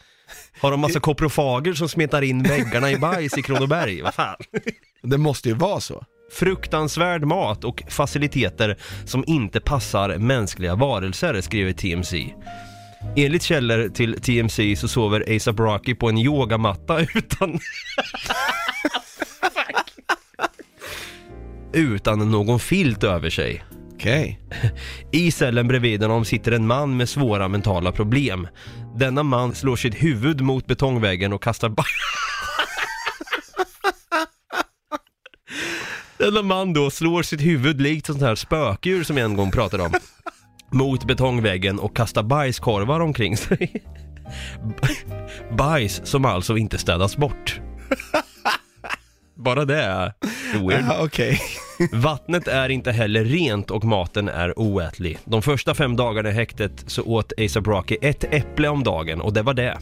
Har 0.61 0.71
de 0.71 0.79
massa 0.79 0.99
koprofager 0.99 1.73
som 1.73 1.89
smetar 1.89 2.21
in 2.21 2.43
väggarna 2.43 2.91
i 2.91 2.97
bajs 2.97 3.37
i 3.37 3.41
Kronoberg? 3.41 4.01
Vad 4.01 4.13
fan? 4.13 4.35
Det 5.03 5.17
måste 5.17 5.49
ju 5.49 5.55
vara 5.55 5.79
så. 5.79 6.03
Fruktansvärd 6.31 7.23
mat 7.23 7.63
och 7.63 7.83
faciliteter 7.89 8.77
som 9.05 9.23
inte 9.27 9.59
passar 9.59 10.17
mänskliga 10.17 10.75
varelser, 10.75 11.41
skriver 11.41 11.73
TMZ. 11.73 12.13
Enligt 13.15 13.43
källor 13.43 13.89
till 13.89 14.21
TMC 14.21 14.75
så 14.75 14.87
sover 14.87 15.35
ASAP 15.35 15.59
Rocky 15.59 15.95
på 15.95 16.09
en 16.09 16.17
yogamatta 16.17 17.01
utan... 17.15 17.59
utan 21.73 22.31
någon 22.31 22.59
filt 22.59 23.03
över 23.03 23.29
sig. 23.29 23.63
Okej. 23.93 24.39
I 25.11 25.31
cellen 25.31 25.67
bredvid 25.67 26.01
honom 26.01 26.25
sitter 26.25 26.51
en 26.51 26.67
man 26.67 26.97
med 26.97 27.09
svåra 27.09 27.47
mentala 27.47 27.91
problem. 27.91 28.47
Denna 28.95 29.23
man 29.23 29.55
slår 29.55 29.75
sitt 29.75 30.03
huvud 30.03 30.41
mot 30.41 30.65
betongväggen 30.65 31.33
och 31.33 31.43
kastar 31.43 31.69
ba- 31.69 31.83
Denna 36.17 36.41
man 36.41 36.73
då 36.73 36.89
slår 36.89 37.23
sitt 37.23 37.41
huvud 37.41 37.81
likt 37.81 38.05
sånt 38.05 38.21
här 38.21 38.35
spökdjur 38.35 39.03
som 39.03 39.17
jag 39.17 39.25
en 39.25 39.35
gång 39.37 39.51
pratade 39.51 39.83
om 39.83 39.93
mot 40.71 41.03
betongväggen 41.03 41.79
och 41.79 41.95
kastar 41.95 42.23
bajskorvar 42.23 42.99
omkring 42.99 43.37
sig. 43.37 43.83
Bajs 45.57 46.01
som 46.03 46.25
alltså 46.25 46.57
inte 46.57 46.77
städas 46.77 47.17
bort. 47.17 47.59
Bara 49.35 49.65
det 49.65 49.81
är 49.83 50.13
weird. 50.67 50.81
Uh, 50.83 51.03
Okej. 51.03 51.39
Vattnet 51.91 52.47
är 52.47 52.69
inte 52.69 52.91
heller 52.91 53.25
rent 53.25 53.71
och 53.71 53.83
maten 53.83 54.29
är 54.29 54.59
oätlig. 54.59 55.17
De 55.25 55.41
första 55.41 55.73
fem 55.73 55.95
dagarna 55.95 56.29
i 56.29 56.33
häktet 56.33 56.83
så 56.87 57.03
åt 57.03 57.33
ASAP 57.37 57.67
Rocky 57.67 57.97
ett 58.01 58.23
äpple 58.23 58.67
om 58.67 58.83
dagen 58.83 59.21
och 59.21 59.33
det 59.33 59.41
var 59.41 59.53
det. 59.53 59.77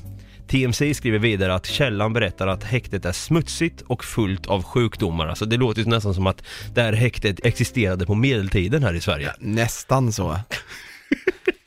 TMC 0.47 0.93
skriver 0.93 1.19
vidare 1.19 1.53
att 1.53 1.65
källan 1.65 2.13
berättar 2.13 2.47
att 2.47 2.63
häktet 2.63 3.05
är 3.05 3.11
smutsigt 3.11 3.81
och 3.81 4.03
fullt 4.03 4.47
av 4.47 4.63
sjukdomar. 4.63 5.27
Alltså 5.27 5.45
det 5.45 5.57
låter 5.57 5.81
ju 5.81 5.87
nästan 5.87 6.13
som 6.13 6.27
att 6.27 6.43
det 6.73 6.81
här 6.81 6.93
häktet 6.93 7.45
existerade 7.45 8.05
på 8.05 8.15
medeltiden 8.15 8.83
här 8.83 8.93
i 8.93 9.01
Sverige. 9.01 9.33
Nästan 9.39 10.11
så. 10.11 10.39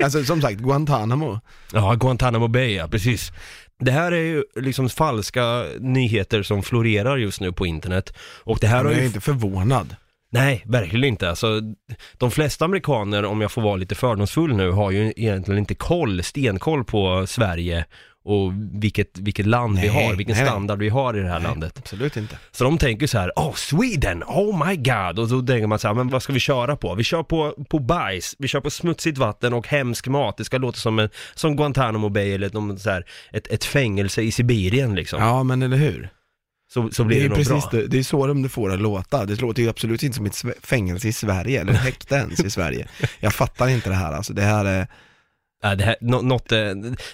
Alltså 0.03 0.25
som 0.25 0.43
sagt, 0.43 0.59
Guantanamo. 0.59 1.41
Ja, 1.73 1.95
Guantanamo 1.95 2.49
Bay, 2.49 2.75
ja 2.75 2.89
precis. 2.89 3.33
Det 3.79 3.93
här 3.93 4.13
är 4.13 4.23
ju 4.23 4.45
liksom 4.57 4.89
falska 4.89 5.65
nyheter 5.81 6.43
som 6.43 6.63
florerar 6.63 7.17
just 7.17 7.41
nu 7.41 7.53
på 7.53 7.67
internet. 7.67 8.15
Och 8.45 8.59
det 8.61 8.67
här 8.67 8.77
Men 8.77 8.87
har 8.87 8.93
jag 8.93 8.99
är 8.99 9.03
ju 9.03 9.07
inte 9.07 9.21
förvånad. 9.21 9.97
Nej, 10.33 10.63
verkligen 10.67 11.05
inte. 11.05 11.29
Alltså, 11.29 11.61
de 12.19 12.31
flesta 12.31 12.65
amerikaner, 12.65 13.25
om 13.25 13.41
jag 13.41 13.53
får 13.53 13.63
vara 13.63 13.77
lite 13.77 13.95
fördomsfull 13.95 14.57
nu, 14.57 14.71
har 14.71 14.91
ju 14.91 15.13
egentligen 15.17 15.59
inte 15.59 15.75
koll, 15.75 16.23
stenkoll 16.23 16.85
på 16.85 17.27
Sverige 17.27 17.85
och 18.25 18.53
vilket, 18.73 19.19
vilket 19.19 19.47
land 19.47 19.79
vi 19.79 19.89
Nej, 19.89 20.07
har, 20.07 20.17
vilken 20.17 20.37
nej, 20.37 20.47
standard 20.47 20.79
vi 20.79 20.89
har 20.89 21.17
i 21.17 21.21
det 21.21 21.29
här 21.29 21.41
landet. 21.41 21.79
Absolut 21.79 22.17
inte. 22.17 22.39
Så 22.51 22.65
de 22.65 22.79
tänker 22.79 23.07
så 23.07 23.19
här, 23.19 23.33
oh 23.37 23.55
Sweden, 23.55 24.23
oh 24.23 24.69
my 24.69 24.77
god, 24.77 25.19
och 25.19 25.29
så 25.29 25.43
tänker 25.43 25.67
man 25.67 25.79
så 25.79 25.89
här, 25.89 25.95
men 25.95 26.09
vad 26.09 26.23
ska 26.23 26.33
vi 26.33 26.41
köra 26.41 26.77
på? 26.77 26.95
Vi 26.95 27.05
kör 27.05 27.23
på, 27.23 27.65
på 27.69 27.79
bajs, 27.79 28.35
vi 28.39 28.49
kör 28.49 28.61
på 28.61 28.71
smutsigt 28.71 29.19
vatten 29.19 29.53
och 29.53 29.69
hemsk 29.69 30.09
mat, 30.09 30.37
det 30.37 30.45
ska 30.45 30.59
låta 30.59 30.79
som, 30.79 30.99
en, 30.99 31.09
som 31.35 31.57
Guantanamo 31.57 32.09
Bay 32.09 32.33
eller 32.33 32.51
någon 32.51 32.79
så 32.79 32.91
här, 32.91 33.05
ett, 33.33 33.47
ett 33.47 33.65
fängelse 33.65 34.23
i 34.23 34.33
Sibirien 34.33 34.95
liksom. 34.95 35.23
Ja, 35.23 35.43
men 35.43 35.63
eller 35.63 35.77
hur? 35.77 36.11
Så, 36.75 36.91
så 36.93 37.03
Det 37.03 37.07
blir 37.07 37.17
är 37.19 37.23
det, 37.23 37.29
nog 37.29 37.37
precis 37.39 37.71
bra. 37.71 37.81
det, 37.81 37.87
det 37.87 37.99
är 37.99 38.03
så 38.03 38.27
de 38.27 38.49
får 38.49 38.69
det 38.69 38.75
att 38.75 38.81
låta. 38.81 39.25
Det 39.27 39.41
låter 39.41 39.63
ju 39.63 39.69
absolut 39.69 40.03
inte 40.03 40.17
som 40.17 40.27
ett 40.27 40.45
fängelse 40.67 41.09
i 41.09 41.13
Sverige, 41.13 41.61
eller 41.61 41.73
häkte 41.73 42.15
ens 42.15 42.41
i 42.45 42.51
Sverige. 42.51 42.89
Jag 43.21 43.33
fattar 43.35 43.69
inte 43.69 43.89
det 43.89 43.95
här 43.97 44.13
alltså. 44.13 44.33
Det 44.33 44.43
här 44.43 44.65
är, 44.65 44.87
Ja, 45.65 45.75
det, 45.75 45.85
här, 45.85 45.97
nå- 46.01 46.23
något, 46.23 46.53
eh, 46.53 46.59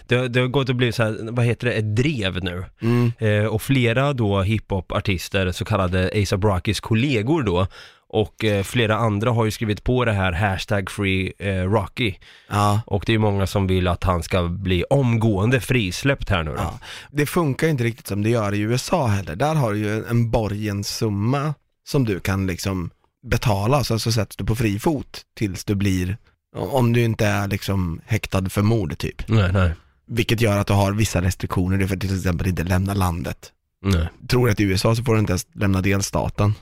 det, 0.06 0.28
det 0.28 0.40
har 0.40 0.46
gått 0.46 0.70
att 0.70 0.76
bli 0.76 0.92
så 0.92 1.02
här, 1.02 1.30
vad 1.30 1.44
heter 1.46 1.66
det, 1.66 1.72
ett 1.72 1.96
drev 1.96 2.44
nu. 2.44 2.64
mm, 2.82 3.12
Eh, 3.18 3.44
och 3.44 3.62
flera 3.62 4.12
då 4.12 4.42
hiphop-artister, 4.42 5.52
så 5.52 5.64
kallade 5.64 6.10
ASAP 6.22 6.44
Rockys 6.44 6.80
kollegor 6.80 7.42
då, 7.42 7.66
och 8.10 8.44
eh, 8.44 8.62
flera 8.62 8.96
andra 8.96 9.30
har 9.30 9.44
ju 9.44 9.50
skrivit 9.50 9.84
på 9.84 10.04
det 10.04 10.12
här 10.12 10.32
hashtag 10.32 10.90
free 10.90 11.32
eh, 11.38 11.70
Rocky. 11.70 12.14
ja. 12.50 12.80
Och 12.86 13.02
det 13.06 13.14
är 13.14 13.18
många 13.18 13.46
som 13.46 13.66
vill 13.66 13.88
att 13.88 14.04
han 14.04 14.22
ska 14.22 14.42
bli 14.48 14.84
omgående 14.90 15.60
frisläppt 15.60 16.28
här 16.28 16.42
nu 16.42 16.50
då. 16.50 16.56
Ja, 16.56 16.78
det 17.10 17.26
funkar 17.26 17.66
ju 17.66 17.70
inte 17.70 17.84
riktigt 17.84 18.06
som 18.06 18.22
det 18.22 18.30
gör 18.30 18.54
i 18.54 18.60
USA 18.60 19.06
heller. 19.06 19.36
Där 19.36 19.54
har 19.54 19.72
du 19.72 19.78
ju 19.78 20.04
en 20.04 20.30
borgenssumma 20.30 21.54
som 21.88 22.04
du 22.04 22.20
kan 22.20 22.46
liksom 22.46 22.90
betala, 23.26 23.84
så, 23.84 23.98
så 23.98 24.12
sätts 24.12 24.36
du 24.36 24.44
på 24.44 24.56
fri 24.56 24.78
fot 24.78 25.20
tills 25.36 25.64
du 25.64 25.74
blir, 25.74 26.16
om 26.56 26.92
du 26.92 27.00
inte 27.02 27.26
är 27.26 27.48
liksom 27.48 28.00
häktad 28.06 28.48
för 28.48 28.62
mord 28.62 28.98
typ. 28.98 29.28
Nej, 29.28 29.52
nej, 29.52 29.72
Vilket 30.06 30.40
gör 30.40 30.58
att 30.58 30.66
du 30.66 30.72
har 30.72 30.92
vissa 30.92 31.22
restriktioner, 31.22 31.76
du 31.78 31.88
får 31.88 31.96
till 31.96 32.16
exempel 32.16 32.46
inte 32.46 32.62
lämna 32.64 32.94
landet. 32.94 33.52
nej. 33.84 34.08
Tror 34.28 34.50
att 34.50 34.60
i 34.60 34.64
USA 34.64 34.94
så 34.94 35.04
får 35.04 35.14
du 35.14 35.20
inte 35.20 35.32
ens 35.32 35.46
lämna 35.54 35.80
delstaten. 35.80 36.54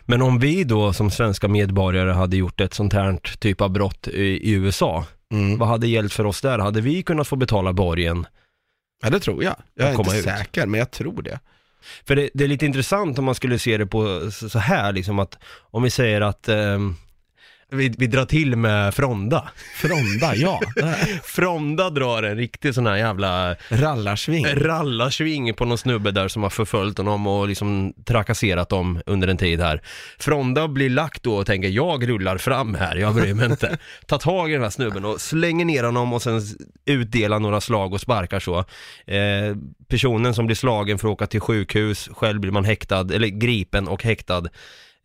Men 0.00 0.22
om 0.22 0.38
vi 0.38 0.64
då 0.64 0.92
som 0.92 1.10
svenska 1.10 1.48
medborgare 1.48 2.10
hade 2.12 2.36
gjort 2.36 2.60
ett 2.60 2.74
sånt 2.74 2.92
här 2.92 3.18
typ 3.38 3.60
av 3.60 3.70
brott 3.70 4.08
i, 4.08 4.22
i 4.22 4.50
USA, 4.50 5.04
Mm. 5.32 5.58
vad 5.58 5.68
hade 5.68 5.86
gällt 5.86 6.12
för 6.12 6.26
oss 6.26 6.40
där? 6.40 6.58
Hade 6.58 6.80
vi 6.80 7.02
kunnat 7.02 7.28
få 7.28 7.36
betala 7.36 7.72
borgen? 7.72 8.26
Ja 9.02 9.10
det 9.10 9.20
tror 9.20 9.44
jag. 9.44 9.56
Jag 9.74 9.88
är 9.88 9.98
inte 9.98 10.16
ut. 10.16 10.24
säker, 10.24 10.66
men 10.66 10.78
jag 10.78 10.90
tror 10.90 11.22
det. 11.22 11.38
För 12.06 12.16
det, 12.16 12.30
det 12.34 12.44
är 12.44 12.48
lite 12.48 12.66
intressant 12.66 13.18
om 13.18 13.24
man 13.24 13.34
skulle 13.34 13.58
se 13.58 13.76
det 13.78 13.86
på 13.86 14.30
så 14.30 14.58
här 14.58 14.92
liksom 14.92 15.18
att 15.18 15.38
om 15.70 15.82
vi 15.82 15.90
säger 15.90 16.20
att 16.20 16.48
ehm, 16.48 16.96
vi, 17.74 17.94
vi 17.98 18.06
drar 18.06 18.24
till 18.24 18.56
med 18.56 18.94
Fronda. 18.94 19.48
Fronda, 19.74 20.34
ja. 20.34 20.60
Fronda 21.24 21.90
drar 21.90 22.22
en 22.22 22.36
riktig 22.36 22.74
sån 22.74 22.86
här 22.86 22.96
jävla 22.96 23.56
Rallarsving. 23.68 24.46
rallarsving 24.46 25.54
på 25.54 25.64
någon 25.64 25.78
snubbe 25.78 26.10
där 26.10 26.28
som 26.28 26.42
har 26.42 26.50
förföljt 26.50 26.98
honom 26.98 27.26
och 27.26 27.48
liksom 27.48 27.94
trakasserat 28.04 28.68
dem 28.68 29.02
under 29.06 29.28
en 29.28 29.36
tid 29.36 29.60
här. 29.60 29.82
Fronda 30.18 30.68
blir 30.68 30.90
lagt 30.90 31.22
då 31.22 31.36
och 31.36 31.46
tänker 31.46 31.68
jag 31.68 32.08
rullar 32.08 32.38
fram 32.38 32.74
här, 32.74 32.96
jag 32.96 33.14
bryr 33.14 33.34
mig 33.34 33.46
inte. 33.46 33.78
Ta 34.06 34.18
tag 34.18 34.50
i 34.50 34.52
den 34.52 34.62
här 34.62 34.70
snubben 34.70 35.04
och 35.04 35.20
slänger 35.20 35.64
ner 35.64 35.84
honom 35.84 36.12
och 36.12 36.22
sen 36.22 36.40
utdelar 36.84 37.38
några 37.38 37.60
slag 37.60 37.92
och 37.92 38.00
sparkar 38.00 38.40
så. 38.40 38.58
Eh, 39.06 39.56
personen 39.88 40.34
som 40.34 40.46
blir 40.46 40.56
slagen 40.56 40.98
får 40.98 41.08
åka 41.08 41.26
till 41.26 41.40
sjukhus, 41.40 42.08
själv 42.12 42.40
blir 42.40 42.52
man 42.52 42.64
häktad, 42.64 43.14
eller 43.14 43.28
gripen 43.28 43.88
och 43.88 44.02
häktad. 44.02 44.42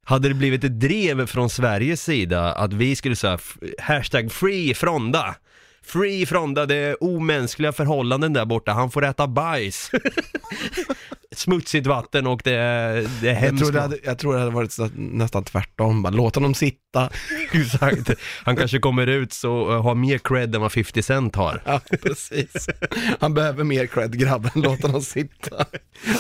Hade 0.10 0.28
det 0.28 0.34
blivit 0.34 0.64
ett 0.64 0.80
drev 0.80 1.26
från 1.26 1.50
Sveriges 1.50 2.04
sida 2.04 2.54
att 2.54 2.74
vi 2.74 2.96
skulle 2.96 3.16
säga 3.16 3.40
hashtag 3.80 4.32
free 4.32 4.74
Fronda 4.74 5.36
Free 5.84 6.26
Fronda, 6.26 6.66
det 6.66 6.76
är 6.76 7.04
omänskliga 7.04 7.72
förhållanden 7.72 8.34
där 8.34 8.46
borta, 8.46 8.72
han 8.72 8.92
får 8.92 9.06
äta 9.06 9.28
bajs. 9.28 9.92
Smutsigt 11.36 11.88
vatten 11.88 12.28
och 12.28 12.42
det 12.44 12.54
är, 12.54 13.08
det 13.22 13.30
är 13.30 13.34
Jag 13.34 13.36
hemskt. 13.36 13.64
tror, 13.64 13.72
det 13.74 13.82
hade, 13.82 13.98
jag 14.04 14.20
tror 14.20 14.34
det 14.34 14.40
hade 14.40 14.52
varit 14.52 14.72
så, 14.72 14.90
nästan 14.96 15.44
tvärtom, 15.44 16.04
bara 16.04 16.10
låt 16.10 16.36
honom 16.36 16.54
sitta. 16.54 17.10
Exakt. 17.52 18.12
Han 18.44 18.56
kanske 18.56 18.80
kommer 18.80 19.08
ut 19.08 19.34
så 19.34 19.72
uh, 19.72 19.82
har 19.82 19.96
mer 19.96 20.18
cred 20.18 20.56
än 20.56 20.62
vad 20.62 20.72
50 20.72 21.02
Cent 21.02 21.36
har. 21.36 21.62
Ja, 21.66 21.82
precis. 22.04 22.70
Han 23.20 23.34
behöver 23.34 23.64
mer 23.64 23.88
cred 23.88 24.20
grabben, 24.20 24.52
låt 24.56 24.82
honom 24.82 25.02
sitta. 25.02 25.66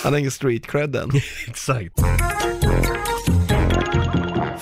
Han 0.03 0.13
har 0.13 0.19
ingen 0.19 0.31
street 0.31 0.67
cred 0.67 0.96
än. 0.96 1.12
Exakt. 1.48 2.01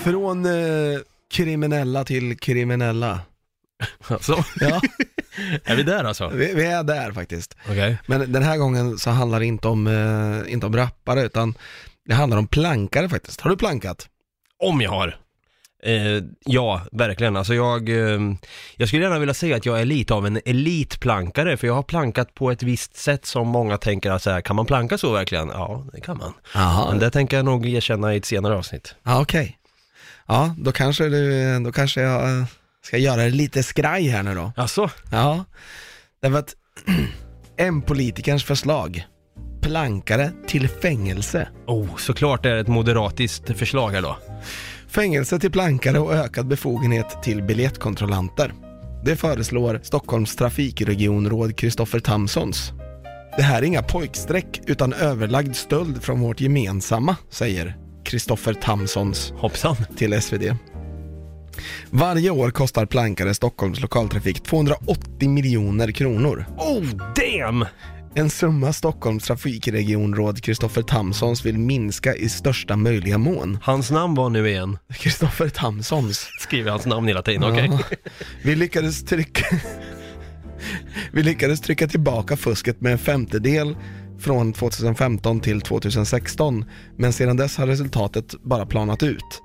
Från 0.08 0.46
eh, 0.46 1.00
kriminella 1.32 2.04
till 2.04 2.38
kriminella. 2.38 3.20
Så, 4.22 4.44
Ja, 4.60 4.82
är 5.66 5.76
vi 5.76 5.84
där 5.84 6.04
alltså? 6.04 6.30
vi, 6.30 6.54
vi 6.54 6.66
är 6.66 6.84
där 6.84 7.12
faktiskt. 7.12 7.58
Okej. 7.70 7.98
Men 8.06 8.32
den 8.32 8.44
här 8.44 8.58
gången 8.58 8.98
så 8.98 9.10
handlar 9.10 9.40
det 9.40 9.46
inte 9.46 9.68
om, 9.68 9.88
eh, 9.88 10.54
inte 10.54 10.66
om 10.66 10.76
rappare, 10.76 11.22
utan 11.22 11.54
det 12.06 12.14
handlar 12.14 12.38
om 12.38 12.48
plankare 12.48 13.10
faktiskt. 13.10 13.42
Har 13.42 13.50
du 13.50 13.58
plankat? 13.58 14.08
Om 14.64 14.82
jag 14.82 14.90
har. 14.90 15.18
Eh, 15.84 16.24
ja, 16.46 16.82
verkligen. 16.92 17.36
Alltså 17.38 17.54
jag, 17.54 17.90
eh, 17.90 18.20
jag 18.76 18.88
skulle 18.88 19.04
gärna 19.04 19.20
vilja 19.20 19.34
säga 19.34 19.56
att 19.56 19.66
jag 19.66 19.82
är 19.82 19.86
lite 19.86 20.14
av 20.14 20.28
en 20.28 20.40
elitplankare, 20.46 21.58
för 21.58 21.68
jag 21.68 21.74
har 21.74 21.84
plankat 21.84 22.34
på 22.34 22.52
ett 22.52 22.64
visst 22.64 22.96
sätt 22.96 23.26
som 23.26 23.48
många 23.48 23.78
tänker 23.78 24.12
att 24.12 24.24
så 24.24 24.30
här, 24.30 24.42
kan 24.42 24.56
man 24.56 24.66
planka 24.66 24.98
så 24.98 25.14
verkligen? 25.14 25.48
Ja, 25.48 25.86
det 25.94 26.02
kan 26.02 26.18
man. 26.18 26.34
Jaha. 26.54 26.90
Men 26.90 27.00
det 27.00 27.12
tänker 27.12 27.38
jag 27.38 27.46
nog 27.46 27.68
erkänna 27.68 28.14
i 28.14 28.18
ett 28.18 28.26
senare 28.26 28.56
avsnitt. 28.56 28.96
Ja, 29.04 29.22
okej. 29.22 29.58
Ja, 30.28 30.56
då 30.58 30.72
kanske 30.72 31.10
du, 31.10 31.60
då 31.60 31.72
kanske 31.72 32.02
jag 32.02 32.40
eh, 32.40 32.46
ska 32.84 32.98
göra 32.98 33.24
det 33.24 33.30
lite 33.30 33.64
skraj 33.64 34.08
här 34.08 34.24
nu 34.24 34.36
då. 34.36 34.52
Alltså? 34.56 34.90
Ja, 35.12 35.46
därför 36.22 36.40
att 36.40 36.56
M-politikerns 37.58 38.44
förslag, 38.44 39.08
plankare 39.62 40.32
till 40.48 40.70
fängelse. 40.70 41.48
Oh, 41.68 41.98
såklart 41.98 42.46
är 42.46 42.54
det 42.54 42.60
ett 42.60 42.68
moderatiskt 42.68 43.58
förslag 43.58 43.92
här 43.92 44.02
då. 44.02 44.18
Fängelse 44.88 45.40
till 45.40 45.52
plankare 45.52 46.00
och 46.00 46.14
ökad 46.14 46.48
befogenhet 46.48 47.24
till 47.24 47.44
biljettkontrollanter. 47.44 48.54
Det 49.06 49.16
föreslår 49.16 49.80
Stockholms 49.84 50.36
trafikregionråd 50.36 51.58
Kristoffer 51.58 52.00
Tamsons. 52.00 52.72
Det 53.38 53.44
här 53.44 53.62
är 53.62 53.66
inga 53.66 53.84
pojkstreck 53.84 54.62
utan 54.66 54.94
överlagd 54.94 55.56
stöld 55.56 56.04
från 56.04 56.20
vårt 56.20 56.42
gemensamma, 56.42 57.16
säger 57.30 57.87
Kristoffer 58.08 58.54
Tamsons 58.54 59.34
Hoppsan. 59.38 59.76
till 59.98 60.22
SvD. 60.22 60.56
Varje 61.90 62.30
år 62.30 62.52
kostar 62.52 62.86
plankare 62.86 63.34
Stockholms 63.34 63.80
lokaltrafik 63.82 64.44
280 64.44 65.30
miljoner 65.30 65.92
kronor. 65.92 66.46
Oh, 66.58 66.84
damn! 67.16 67.66
En 68.16 68.30
summa 68.30 68.74
Stockholms 68.74 69.24
trafikregionråd 69.24 70.44
Kristoffer 70.44 70.82
Tamsons 70.82 71.46
vill 71.46 71.58
minska 71.58 72.16
i 72.16 72.30
största 72.30 72.76
möjliga 72.76 73.18
mån. 73.18 73.60
Hans 73.64 73.92
namn 73.92 74.16
var 74.16 74.30
nu 74.30 74.50
igen. 74.50 74.78
Kristoffer 74.94 75.50
Tamsons. 75.50 76.30
Skriver 76.40 76.72
hans 76.72 76.86
namn 76.86 77.08
hela 77.08 77.22
tiden, 77.22 77.44
okej? 77.44 77.70
Ja. 77.72 77.98
Vi 78.44 78.56
lyckades 78.56 79.06
trycka... 79.06 79.46
Vi 81.12 81.24
lyckades 81.24 81.62
trycka 81.62 81.88
tillbaka 81.88 82.38
fusket 82.38 82.82
med 82.82 82.92
en 82.92 82.98
femtedel 82.98 83.76
från 84.20 84.54
2015 84.54 85.40
till 85.40 85.62
2016, 85.62 86.66
men 86.98 87.14
sedan 87.14 87.38
dess 87.38 87.58
har 87.58 87.68
resultatet 87.68 88.44
bara 88.44 88.66
planat 88.66 89.04
ut. 89.04 89.42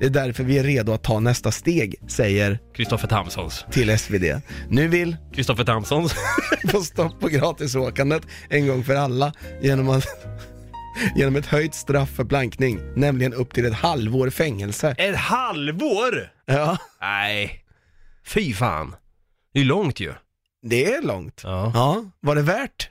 Det 0.00 0.06
är 0.06 0.10
därför 0.10 0.44
vi 0.44 0.58
är 0.58 0.64
redo 0.64 0.92
att 0.92 1.02
ta 1.02 1.20
nästa 1.20 1.50
steg, 1.52 1.94
säger 2.08 2.58
Kristoffer 2.74 3.08
Tamsons. 3.08 3.64
till 3.70 3.98
SvD. 3.98 4.24
Nu 4.68 4.88
vill 4.88 5.16
Kristoffer 5.34 5.64
Tamsons. 5.64 6.14
få 6.68 6.80
stopp 6.82 7.20
på 7.20 7.28
gratisåkandet 7.28 8.22
en 8.48 8.66
gång 8.66 8.84
för 8.84 8.94
alla 8.94 9.32
genom, 9.62 9.88
att, 9.88 10.04
genom 11.16 11.36
ett 11.36 11.46
höjt 11.46 11.74
straff 11.74 12.10
för 12.10 12.24
plankning, 12.24 12.78
nämligen 12.96 13.32
upp 13.34 13.54
till 13.54 13.66
ett 13.66 13.74
halvår 13.74 14.30
fängelse. 14.30 14.94
Ett 14.98 15.16
halvår? 15.16 16.32
Ja, 16.46 16.76
Nej. 17.00 17.64
Fy 18.26 18.52
fan. 18.54 18.94
Det 19.54 19.60
är 19.60 19.64
långt 19.64 20.00
ju. 20.00 20.12
det 20.62 20.92
är 20.92 21.02
långt. 21.02 21.40
Ja. 21.44 21.72
Ja, 21.74 22.04
var 22.20 22.34
det 22.34 22.42
värt? 22.42 22.90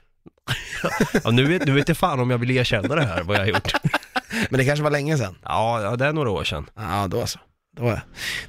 Ja 1.24 1.30
nu, 1.30 1.44
vet, 1.44 1.66
nu 1.66 1.72
vet 1.72 1.88
jag 1.88 1.96
fan 1.96 2.20
om 2.20 2.30
jag 2.30 2.38
vill 2.38 2.50
erkänna 2.50 2.94
det 2.94 3.04
här, 3.04 3.22
vad 3.22 3.36
jag 3.36 3.40
har 3.40 3.46
gjort. 3.46 3.72
Men 4.50 4.58
det 4.58 4.64
kanske 4.64 4.82
var 4.82 4.90
länge 4.90 5.18
sedan. 5.18 5.34
Ja, 5.42 5.82
ja 5.82 5.96
det 5.96 6.04
är 6.04 6.12
några 6.12 6.30
år 6.30 6.44
sedan. 6.44 6.66
Ja, 6.74 7.06
då 7.10 7.26
så. 7.26 7.38
Då 7.76 7.88
är. 7.88 8.00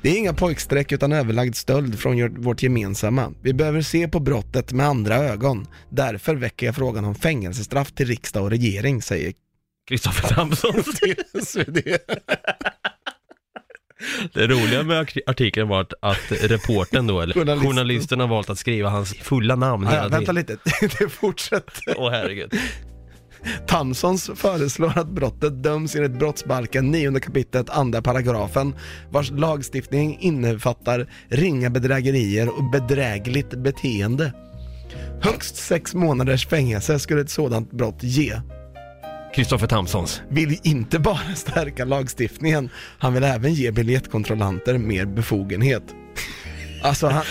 Det 0.01 0.09
är 0.09 0.17
inga 0.17 0.33
pojkstreck 0.33 0.91
utan 0.91 1.11
överlagd 1.11 1.55
stöld 1.55 1.99
från 1.99 2.41
vårt 2.41 2.63
gemensamma. 2.63 3.33
Vi 3.41 3.53
behöver 3.53 3.81
se 3.81 4.07
på 4.07 4.19
brottet 4.19 4.71
med 4.71 4.85
andra 4.87 5.15
ögon. 5.15 5.67
Därför 5.89 6.35
väcker 6.35 6.65
jag 6.65 6.75
frågan 6.75 7.05
om 7.05 7.15
fängelsestraff 7.15 7.91
till 7.91 8.07
riksdag 8.07 8.43
och 8.43 8.49
regering, 8.49 9.01
säger 9.01 9.33
Kristoffer 9.87 10.27
Tamsons. 10.27 10.99
SvD. 11.47 11.79
Det 14.33 14.47
roliga 14.47 14.83
med 14.83 15.07
artikeln 15.25 15.67
var 15.67 15.87
att, 16.01 16.19
reporten 16.31 17.07
då, 17.07 17.21
eller 17.21 17.33
Journalisten. 17.33 17.67
journalisten 17.69 18.19
har 18.19 18.27
valt 18.27 18.49
att 18.49 18.57
skriva 18.59 18.89
hans 18.89 19.13
fulla 19.13 19.55
namn 19.55 19.83
Ja, 19.85 19.89
hela 19.91 20.03
ja, 20.03 20.09
vänta 20.09 20.33
tiden. 20.33 20.35
lite, 20.35 20.57
det 21.03 21.09
fortsätter. 21.09 21.95
Åh 21.97 22.11
herregud. 22.11 22.53
Tamsons 23.67 24.31
föreslår 24.35 24.97
att 24.97 25.07
brottet 25.09 25.63
döms 25.63 25.95
enligt 25.95 26.19
brottsbalken 26.19 26.91
9 26.91 27.19
kapitlet 27.19 27.69
andra 27.69 28.01
paragrafen 28.01 28.75
vars 29.09 29.31
lagstiftning 29.31 30.17
innefattar 30.19 31.07
ringa 31.29 31.69
bedrägerier 31.69 32.57
och 32.57 32.63
bedrägligt 32.71 33.49
beteende. 33.49 34.33
Högst 35.21 35.55
sex 35.55 35.93
månaders 35.95 36.47
fängelse 36.47 36.99
skulle 36.99 37.21
ett 37.21 37.29
sådant 37.29 37.71
brott 37.71 38.03
ge. 38.03 38.33
Kristoffer 39.35 39.67
Tamsons. 39.67 40.21
Vill 40.29 40.59
inte 40.63 40.99
bara 40.99 41.35
stärka 41.35 41.85
lagstiftningen, 41.85 42.69
han 42.99 43.13
vill 43.13 43.23
även 43.23 43.53
ge 43.53 43.71
biljettkontrollanter 43.71 44.77
mer 44.77 45.05
befogenhet. 45.05 45.83
Alltså, 46.83 47.07
han, 47.07 47.23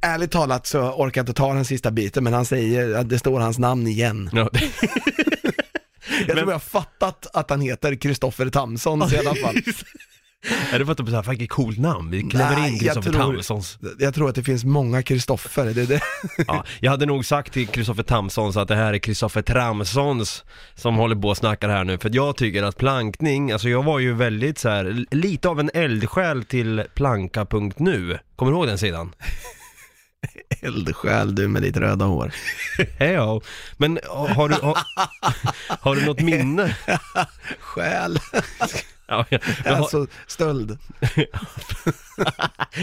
ärligt 0.00 0.30
talat 0.30 0.66
så 0.66 0.80
orkar 0.80 1.18
jag 1.18 1.22
inte 1.22 1.32
ta 1.32 1.54
den 1.54 1.64
sista 1.64 1.90
biten, 1.90 2.24
men 2.24 2.32
han 2.32 2.44
säger 2.44 2.94
att 2.94 3.08
det 3.08 3.18
står 3.18 3.40
hans 3.40 3.58
namn 3.58 3.86
igen. 3.86 4.30
Ja, 4.32 4.50
Jag 6.26 6.36
tror 6.36 6.48
jag 6.48 6.54
har 6.54 6.58
fattat 6.58 7.26
att 7.32 7.50
han 7.50 7.60
heter 7.60 7.94
Kristoffer 7.94 8.50
Tamsons 8.50 9.12
i 9.12 9.18
alla 9.18 9.34
fall. 9.34 9.56
är 10.72 10.78
det 10.78 10.84
för 10.84 10.92
att 10.92 10.98
de 10.98 11.06
är 11.06 11.10
såhär, 11.10 11.22
fan 11.22 11.30
vilket 11.30 11.50
coolt 11.50 11.78
namn, 11.78 12.10
vi 12.10 12.22
klämmer 12.22 12.56
Nej, 12.56 12.68
in 12.68 12.72
jag 12.72 12.80
Kristoffer 12.80 13.10
tror- 13.12 13.32
Tamsons. 13.32 13.78
Jag 13.98 14.14
tror 14.14 14.28
att 14.28 14.34
det 14.34 14.42
finns 14.42 14.64
många 14.64 15.02
Kristoffer, 15.02 15.64
det 15.74 15.82
är 15.82 15.86
det. 15.86 16.00
Ja, 16.46 16.64
jag 16.80 16.90
hade 16.90 17.06
nog 17.06 17.24
sagt 17.24 17.52
till 17.52 17.66
Kristoffer 17.68 18.02
Tamsons 18.02 18.56
att 18.56 18.68
det 18.68 18.74
här 18.76 18.94
är 18.94 18.98
Kristoffer 18.98 19.42
Tramsons 19.42 20.44
som 20.74 20.96
håller 20.96 21.16
på 21.16 21.28
och 21.28 21.36
snackar 21.36 21.68
här 21.68 21.84
nu, 21.84 21.98
för 21.98 22.08
att 22.08 22.14
jag 22.14 22.36
tycker 22.36 22.62
att 22.62 22.76
plankning, 22.76 23.52
alltså 23.52 23.68
jag 23.68 23.82
var 23.82 23.98
ju 23.98 24.14
väldigt 24.14 24.58
så 24.58 24.68
här, 24.68 25.04
lite 25.10 25.48
av 25.48 25.60
en 25.60 25.70
eldsjäl 25.74 26.44
till 26.44 26.84
planka.nu, 26.94 28.18
kommer 28.36 28.52
du 28.52 28.58
ihåg 28.58 28.66
den 28.66 28.78
sidan? 28.78 29.14
Eldsjäl 30.60 31.34
du 31.34 31.48
med 31.48 31.62
ditt 31.62 31.76
röda 31.76 32.04
hår. 32.04 32.32
Hejo. 32.98 33.40
Men 33.76 33.98
har 34.08 34.48
du, 34.48 34.54
har, 34.54 34.78
har 35.80 35.96
du 35.96 36.06
något 36.06 36.20
minne? 36.20 36.76
Själ, 37.60 38.18
Ja, 39.08 39.24
har- 39.64 39.72
alltså 39.72 40.06
stöld. 40.26 40.78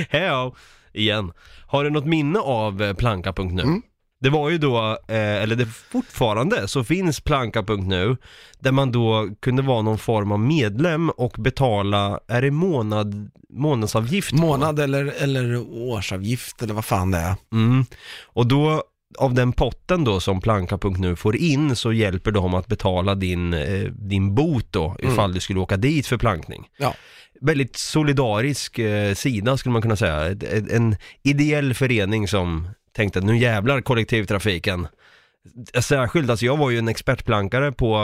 Hejo, 0.10 0.56
igen. 0.94 1.32
Har 1.68 1.84
du 1.84 1.90
något 1.90 2.06
minne 2.06 2.40
av 2.40 2.82
eh, 2.84 2.94
planka.nu? 2.94 3.62
Mm. 3.62 3.82
Det 4.20 4.30
var 4.30 4.50
ju 4.50 4.58
då, 4.58 4.78
eh, 5.08 5.18
eller 5.44 5.56
det 5.56 5.66
fortfarande, 5.66 6.68
så 6.68 6.84
finns 6.84 7.22
planka.nu 7.22 8.18
där 8.60 8.72
man 8.72 8.92
då 8.92 9.30
kunde 9.42 9.62
vara 9.62 9.82
någon 9.82 9.98
form 9.98 10.32
av 10.32 10.40
medlem 10.40 11.10
och 11.10 11.36
betala, 11.38 12.20
är 12.28 12.42
det 12.42 12.52
månad, 12.52 13.32
månadsavgift? 13.50 14.32
Månad 14.34 14.80
eller, 14.80 15.06
eller 15.24 15.58
årsavgift 15.70 16.62
eller 16.62 16.74
vad 16.74 16.86
fan 16.86 17.12
det 17.12 17.18
är. 17.18 17.36
Mm. 17.52 17.86
Och 18.26 18.48
då, 18.48 18.84
av 19.18 19.34
den 19.34 19.52
potten 19.52 20.04
då 20.04 20.20
som 20.20 20.42
planka.nu 20.42 21.16
får 21.16 21.36
in 21.36 21.76
så 21.76 21.94
hjälper 21.94 22.32
de 22.32 22.54
att 22.54 22.68
betala 22.68 23.16
din, 23.16 23.54
eh, 23.54 23.84
din 23.92 24.36
bot 24.36 24.72
då 24.72 24.96
ifall 25.00 25.34
du 25.34 25.40
skulle 25.40 25.60
åka 25.60 25.78
dit 25.78 26.08
för 26.08 26.18
plankning. 26.18 26.68
Ja. 26.78 26.94
Väldigt 27.42 27.76
solidarisk 27.76 28.80
eh, 28.80 29.14
sida 29.14 29.58
skulle 29.58 29.74
man 29.74 29.82
kunna 29.82 29.96
säga. 29.96 30.26
Ett- 30.26 30.44
ett- 30.44 30.72
En 30.72 30.96
ideell 31.24 31.74
förening 31.74 32.28
som 32.28 32.68
tänkte 32.96 33.20
att 33.20 33.26
nu 33.26 33.38
jävlar 33.38 33.82
kollektivtrafiken. 33.82 34.88
Särskilt, 35.82 36.30
alltså 36.30 36.46
jag 36.46 36.58
var 36.58 36.70
ju 36.70 36.78
en 36.80 36.88
expertplankare 36.88 37.72
på, 37.72 37.98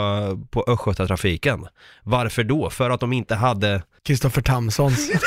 på 0.50 0.64
Östgötatrafiken. 0.68 1.66
Varför 2.02 2.44
då? 2.44 2.70
För 2.70 2.90
att 2.90 3.00
de 3.00 3.12
inte 3.12 3.34
hade 3.34 3.82
Kristoffer 4.04 4.42
Tamsons. 4.42 5.10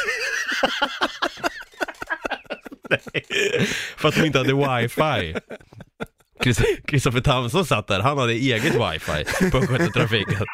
För 3.97 4.07
att 4.09 4.15
de 4.15 4.25
inte 4.25 4.37
hade 4.37 4.53
wifi. 4.53 5.35
Kristoffer 6.87 7.21
Tamsson 7.21 7.65
satt 7.65 7.87
där, 7.87 7.99
han 7.99 8.17
hade 8.17 8.33
eget 8.33 8.75
wifi 8.75 9.49
på 9.51 9.57
Östgötatrafiken. 9.57 10.45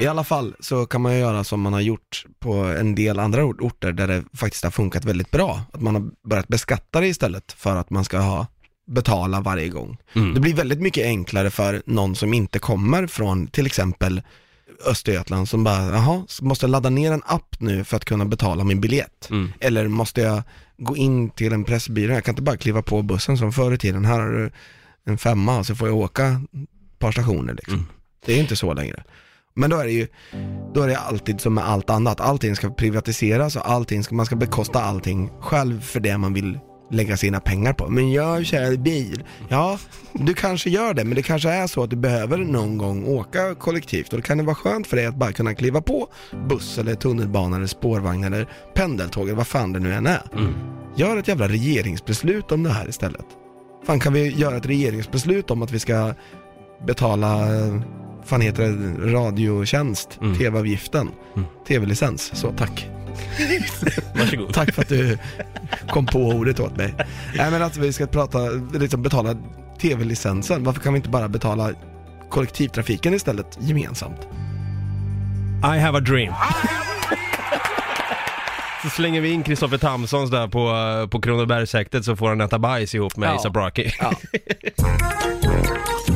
I 0.00 0.06
alla 0.06 0.24
fall 0.24 0.54
så 0.60 0.86
kan 0.86 1.00
man 1.00 1.12
ju 1.14 1.18
göra 1.18 1.44
som 1.44 1.60
man 1.60 1.72
har 1.72 1.80
gjort 1.80 2.24
på 2.38 2.52
en 2.54 2.94
del 2.94 3.18
andra 3.18 3.44
ort- 3.44 3.60
orter 3.60 3.92
där 3.92 4.08
det 4.08 4.24
faktiskt 4.36 4.64
har 4.64 4.70
funkat 4.70 5.04
väldigt 5.04 5.30
bra. 5.30 5.62
Att 5.72 5.80
man 5.80 5.94
har 5.94 6.28
börjat 6.28 6.48
beskatta 6.48 7.00
det 7.00 7.06
istället 7.06 7.52
för 7.52 7.76
att 7.76 7.90
man 7.90 8.04
ska 8.04 8.18
ha 8.18 8.46
betala 8.86 9.40
varje 9.40 9.68
gång. 9.68 9.98
Mm. 10.16 10.34
Det 10.34 10.40
blir 10.40 10.54
väldigt 10.54 10.80
mycket 10.80 11.04
enklare 11.04 11.50
för 11.50 11.82
någon 11.86 12.16
som 12.16 12.34
inte 12.34 12.58
kommer 12.58 13.06
från 13.06 13.46
till 13.46 13.66
exempel 13.66 14.22
Östergötland 14.86 15.48
som 15.48 15.64
bara, 15.64 15.86
jaha, 15.86 16.26
måste 16.40 16.66
jag 16.66 16.70
ladda 16.70 16.90
ner 16.90 17.12
en 17.12 17.22
app 17.26 17.56
nu 17.58 17.84
för 17.84 17.96
att 17.96 18.04
kunna 18.04 18.24
betala 18.24 18.64
min 18.64 18.80
biljett? 18.80 19.30
Mm. 19.30 19.52
Eller 19.60 19.88
måste 19.88 20.20
jag 20.20 20.42
gå 20.78 20.96
in 20.96 21.30
till 21.30 21.52
en 21.52 21.64
pressbyrå? 21.64 22.12
Jag 22.12 22.24
kan 22.24 22.32
inte 22.32 22.42
bara 22.42 22.56
kliva 22.56 22.82
på 22.82 23.02
bussen 23.02 23.38
som 23.38 23.52
förr 23.52 23.72
i 23.72 23.78
tiden, 23.78 24.04
här 24.04 24.20
har 24.20 24.30
du 24.30 24.50
en 25.04 25.18
femma 25.18 25.58
och 25.58 25.66
så 25.66 25.74
får 25.74 25.88
jag 25.88 25.96
åka 25.96 26.26
ett 26.26 26.98
par 26.98 27.12
stationer 27.12 27.54
liksom. 27.54 27.74
Mm. 27.74 27.86
Det 28.26 28.32
är 28.32 28.38
inte 28.40 28.56
så 28.56 28.74
längre. 28.74 29.04
Men 29.54 29.70
då 29.70 29.76
är 29.76 29.84
det 29.84 29.92
ju, 29.92 30.06
då 30.74 30.82
är 30.82 30.88
det 30.88 30.98
alltid 30.98 31.40
som 31.40 31.54
med 31.54 31.68
allt 31.68 31.90
annat, 31.90 32.20
allting 32.20 32.56
ska 32.56 32.70
privatiseras 32.70 33.56
och 33.56 33.70
allting 33.70 34.04
ska, 34.04 34.14
man 34.14 34.26
ska 34.26 34.36
bekosta 34.36 34.82
allting 34.82 35.30
själv 35.40 35.80
för 35.80 36.00
det 36.00 36.18
man 36.18 36.34
vill 36.34 36.58
lägga 36.90 37.16
sina 37.16 37.40
pengar 37.40 37.72
på. 37.72 37.88
Men 37.88 38.12
jag 38.12 38.46
kör 38.46 38.76
bil. 38.76 39.22
Ja, 39.48 39.78
du 40.12 40.34
kanske 40.34 40.70
gör 40.70 40.94
det, 40.94 41.04
men 41.04 41.14
det 41.16 41.22
kanske 41.22 41.50
är 41.50 41.66
så 41.66 41.82
att 41.82 41.90
du 41.90 41.96
behöver 41.96 42.38
någon 42.38 42.78
gång 42.78 43.06
åka 43.06 43.54
kollektivt 43.54 44.12
och 44.12 44.18
då 44.18 44.22
kan 44.22 44.38
det 44.38 44.44
vara 44.44 44.54
skönt 44.56 44.86
för 44.86 44.96
dig 44.96 45.06
att 45.06 45.14
bara 45.14 45.32
kunna 45.32 45.54
kliva 45.54 45.80
på 45.80 46.08
buss 46.48 46.78
eller 46.78 46.94
tunnelbana 46.94 47.56
eller 47.56 47.66
spårvagn 47.66 48.24
eller 48.24 48.48
pendeltåg 48.74 49.24
eller 49.28 49.36
vad 49.36 49.46
fan 49.46 49.72
det 49.72 49.78
nu 49.78 49.94
än 49.94 50.06
är. 50.06 50.22
Mm. 50.36 50.52
Gör 50.96 51.16
ett 51.16 51.28
jävla 51.28 51.48
regeringsbeslut 51.48 52.52
om 52.52 52.62
det 52.62 52.70
här 52.70 52.88
istället. 52.88 53.26
Fan 53.86 54.00
kan 54.00 54.12
vi 54.12 54.28
göra 54.28 54.56
ett 54.56 54.66
regeringsbeslut 54.66 55.50
om 55.50 55.62
att 55.62 55.70
vi 55.72 55.78
ska 55.78 56.14
betala, 56.86 57.46
fan 58.24 58.40
heter 58.40 58.62
det, 58.62 59.12
radiotjänst, 59.12 60.18
Mm. 60.22 60.38
tv-avgiften, 60.38 61.08
Mm. 61.34 61.46
tv-licens. 61.68 62.30
Så 62.34 62.52
tack. 62.52 62.88
Varsågod. 64.14 64.54
Tack 64.54 64.74
för 64.74 64.82
att 64.82 64.88
du 64.88 65.18
kom 65.88 66.06
på 66.06 66.18
ordet 66.18 66.60
åt 66.60 66.76
mig. 66.76 66.94
Nej 67.34 67.50
men 67.50 67.62
att 67.62 67.76
vi 67.76 67.92
ska 67.92 68.06
prata, 68.06 68.38
liksom 68.72 69.02
betala 69.02 69.36
tv-licensen, 69.80 70.64
varför 70.64 70.80
kan 70.80 70.92
vi 70.92 70.96
inte 70.96 71.08
bara 71.08 71.28
betala 71.28 71.70
kollektivtrafiken 72.30 73.14
istället 73.14 73.58
gemensamt? 73.60 74.20
I 75.76 75.78
have 75.78 75.98
a 75.98 76.00
dream. 76.00 76.34
Så 78.82 78.90
slänger 78.90 79.20
vi 79.20 79.30
in 79.30 79.42
Kristoffer 79.42 79.78
Tamsons 79.78 80.30
där 80.30 80.48
på, 80.48 81.08
på 81.10 81.20
Kronobergshäktet 81.20 82.04
så 82.04 82.16
får 82.16 82.28
han 82.28 82.40
äta 82.40 82.58
bajs 82.58 82.94
ihop 82.94 83.16
med 83.16 83.28
Ja. 83.28 83.34
ASAP 83.34 83.56
Rocky. 83.56 83.90
Ja. 84.00 84.12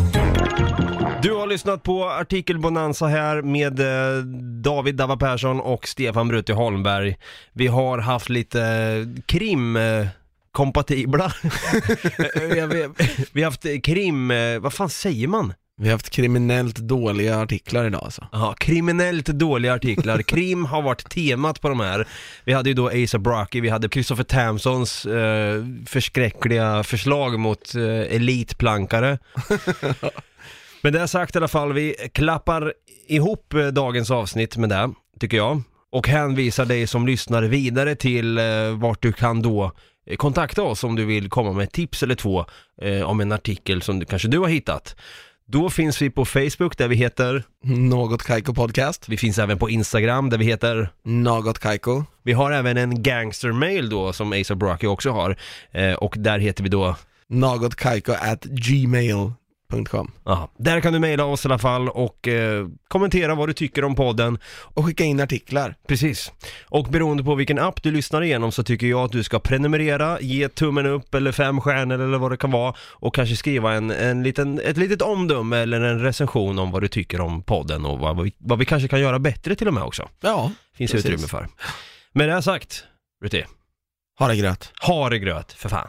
Du 1.24 1.32
har 1.34 1.46
lyssnat 1.46 1.82
på 1.82 2.04
Artikel 2.04 2.58
Bonanza 2.58 3.06
här 3.06 3.42
med 3.42 3.80
eh, 3.80 4.24
David 4.62 4.94
Dava 4.94 5.16
Persson 5.16 5.60
och 5.60 5.88
Stefan 5.88 6.28
Brutti 6.28 6.52
Holmberg. 6.52 7.16
Vi 7.52 7.66
har 7.66 7.98
haft 7.98 8.28
lite 8.28 8.62
eh, 9.16 9.22
krim... 9.26 9.76
Eh, 9.76 10.06
kompatibla. 10.52 11.32
vi, 12.34 12.60
har, 12.60 12.66
vi, 12.66 12.88
vi 13.32 13.42
har 13.42 13.50
haft 13.50 13.66
krim, 13.84 14.30
eh, 14.30 14.58
vad 14.58 14.72
fan 14.72 14.90
säger 14.90 15.28
man? 15.28 15.52
Vi 15.76 15.84
har 15.88 15.92
haft 15.92 16.10
kriminellt 16.10 16.76
dåliga 16.76 17.40
artiklar 17.40 17.86
idag 17.86 18.04
alltså. 18.04 18.26
Ja, 18.32 18.54
kriminellt 18.58 19.26
dåliga 19.26 19.74
artiklar. 19.74 20.22
Krim 20.22 20.64
har 20.64 20.82
varit 20.82 21.10
temat 21.10 21.60
på 21.60 21.68
de 21.68 21.80
här. 21.80 22.08
Vi 22.44 22.52
hade 22.52 22.70
ju 22.70 22.74
då 22.74 22.88
Asa 22.88 23.18
Brocky, 23.18 23.60
vi 23.60 23.68
hade 23.68 23.88
Christopher 23.88 24.24
Tamsons 24.24 25.06
eh, 25.06 25.64
förskräckliga 25.86 26.82
förslag 26.82 27.38
mot 27.38 27.74
eh, 27.74 28.16
elitplankare. 28.16 29.18
Men 30.84 30.92
det 30.92 31.00
är 31.00 31.06
sagt 31.06 31.34
i 31.34 31.38
alla 31.38 31.48
fall, 31.48 31.72
vi 31.72 31.94
klappar 32.12 32.72
ihop 33.08 33.54
eh, 33.54 33.66
dagens 33.66 34.10
avsnitt 34.10 34.56
med 34.56 34.68
det, 34.68 34.90
tycker 35.20 35.36
jag. 35.36 35.62
Och 35.92 36.08
hänvisar 36.08 36.66
dig 36.66 36.86
som 36.86 37.06
lyssnar 37.06 37.42
vidare 37.42 37.94
till 37.94 38.38
eh, 38.38 38.44
vart 38.74 39.02
du 39.02 39.12
kan 39.12 39.42
då 39.42 39.72
eh, 40.06 40.16
kontakta 40.16 40.62
oss 40.62 40.84
om 40.84 40.96
du 40.96 41.04
vill 41.04 41.28
komma 41.28 41.52
med 41.52 41.64
ett 41.64 41.72
tips 41.72 42.02
eller 42.02 42.14
två 42.14 42.44
eh, 42.82 43.02
om 43.02 43.20
en 43.20 43.32
artikel 43.32 43.82
som 43.82 43.98
du, 43.98 44.06
kanske 44.06 44.28
du 44.28 44.38
har 44.38 44.48
hittat. 44.48 44.96
Då 45.46 45.70
finns 45.70 46.02
vi 46.02 46.10
på 46.10 46.24
Facebook 46.24 46.78
där 46.78 46.88
vi 46.88 46.96
heter, 46.96 47.42
Något 47.64 48.22
Kaiko 48.22 48.54
Podcast, 48.54 49.08
vi 49.08 49.16
finns 49.16 49.38
även 49.38 49.58
på 49.58 49.70
Instagram 49.70 50.30
där 50.30 50.38
vi 50.38 50.44
heter, 50.44 50.88
Något 51.04 51.58
Kaiko, 51.58 52.04
vi 52.22 52.32
har 52.32 52.52
även 52.52 52.76
en 52.76 53.02
gangstermail 53.02 53.88
då 53.88 54.12
som 54.12 54.32
Asa 54.32 54.54
Brocky 54.54 54.86
också 54.86 55.10
har 55.10 55.36
eh, 55.72 55.94
och 55.94 56.14
där 56.18 56.38
heter 56.38 56.62
vi 56.62 56.68
då 56.68 56.96
Något 57.28 57.76
Kaiko 57.76 58.12
at 58.12 58.44
Ja, 60.24 60.50
där 60.58 60.80
kan 60.80 60.92
du 60.92 60.98
mejla 60.98 61.24
oss 61.24 61.44
i 61.44 61.48
alla 61.48 61.58
fall 61.58 61.88
och 61.88 62.28
eh, 62.28 62.66
kommentera 62.88 63.34
vad 63.34 63.48
du 63.48 63.52
tycker 63.52 63.84
om 63.84 63.94
podden. 63.94 64.38
och 64.46 64.84
skicka 64.86 65.04
in 65.04 65.20
artiklar. 65.20 65.74
Precis. 65.88 66.32
Och 66.64 66.84
beroende 66.84 67.24
på 67.24 67.34
vilken 67.34 67.58
app 67.58 67.82
du 67.82 67.90
lyssnar 67.90 68.22
igenom 68.22 68.52
så 68.52 68.62
tycker 68.62 68.86
jag 68.86 69.00
att 69.04 69.12
du 69.12 69.22
ska 69.22 69.38
prenumerera, 69.38 70.20
ge 70.20 70.48
tummen 70.48 70.86
upp 70.86 71.14
eller 71.14 71.32
fem 71.32 71.60
stjärnor 71.60 72.00
eller 72.00 72.18
vad 72.18 72.30
det 72.30 72.36
kan 72.36 72.50
vara 72.50 72.74
och 72.80 73.14
kanske 73.14 73.36
skriva 73.36 73.72
en, 73.74 73.90
en 73.90 74.22
liten, 74.22 74.60
ett 74.60 74.76
litet 74.76 75.02
omdöme 75.02 75.56
eller 75.56 75.80
en 75.80 76.00
recension 76.00 76.58
om 76.58 76.70
vad 76.70 76.82
du 76.82 76.88
tycker 76.88 77.20
om 77.20 77.42
podden 77.42 77.84
och 77.84 77.98
vad, 77.98 78.22
vi, 78.22 78.32
vad 78.38 78.58
vi 78.58 78.64
kanske 78.64 78.88
kan 78.88 79.00
göra 79.00 79.18
bättre 79.18 79.54
till 79.54 79.68
och 79.68 79.74
med 79.74 79.82
också. 79.82 80.08
Ja, 80.20 80.50
Finns 80.76 80.90
Precis. 80.90 81.06
utrymme 81.06 81.28
för. 81.28 81.48
Med 82.12 82.28
det 82.28 82.32
här 82.34 82.40
sagt, 82.40 82.84
Ruti, 83.24 83.44
ha 84.18 84.28
det 84.28 84.36
gröt. 84.36 84.72
ha 84.86 85.10
det 85.10 85.18
gröt 85.18 85.52
för 85.52 85.68
fan. 85.68 85.88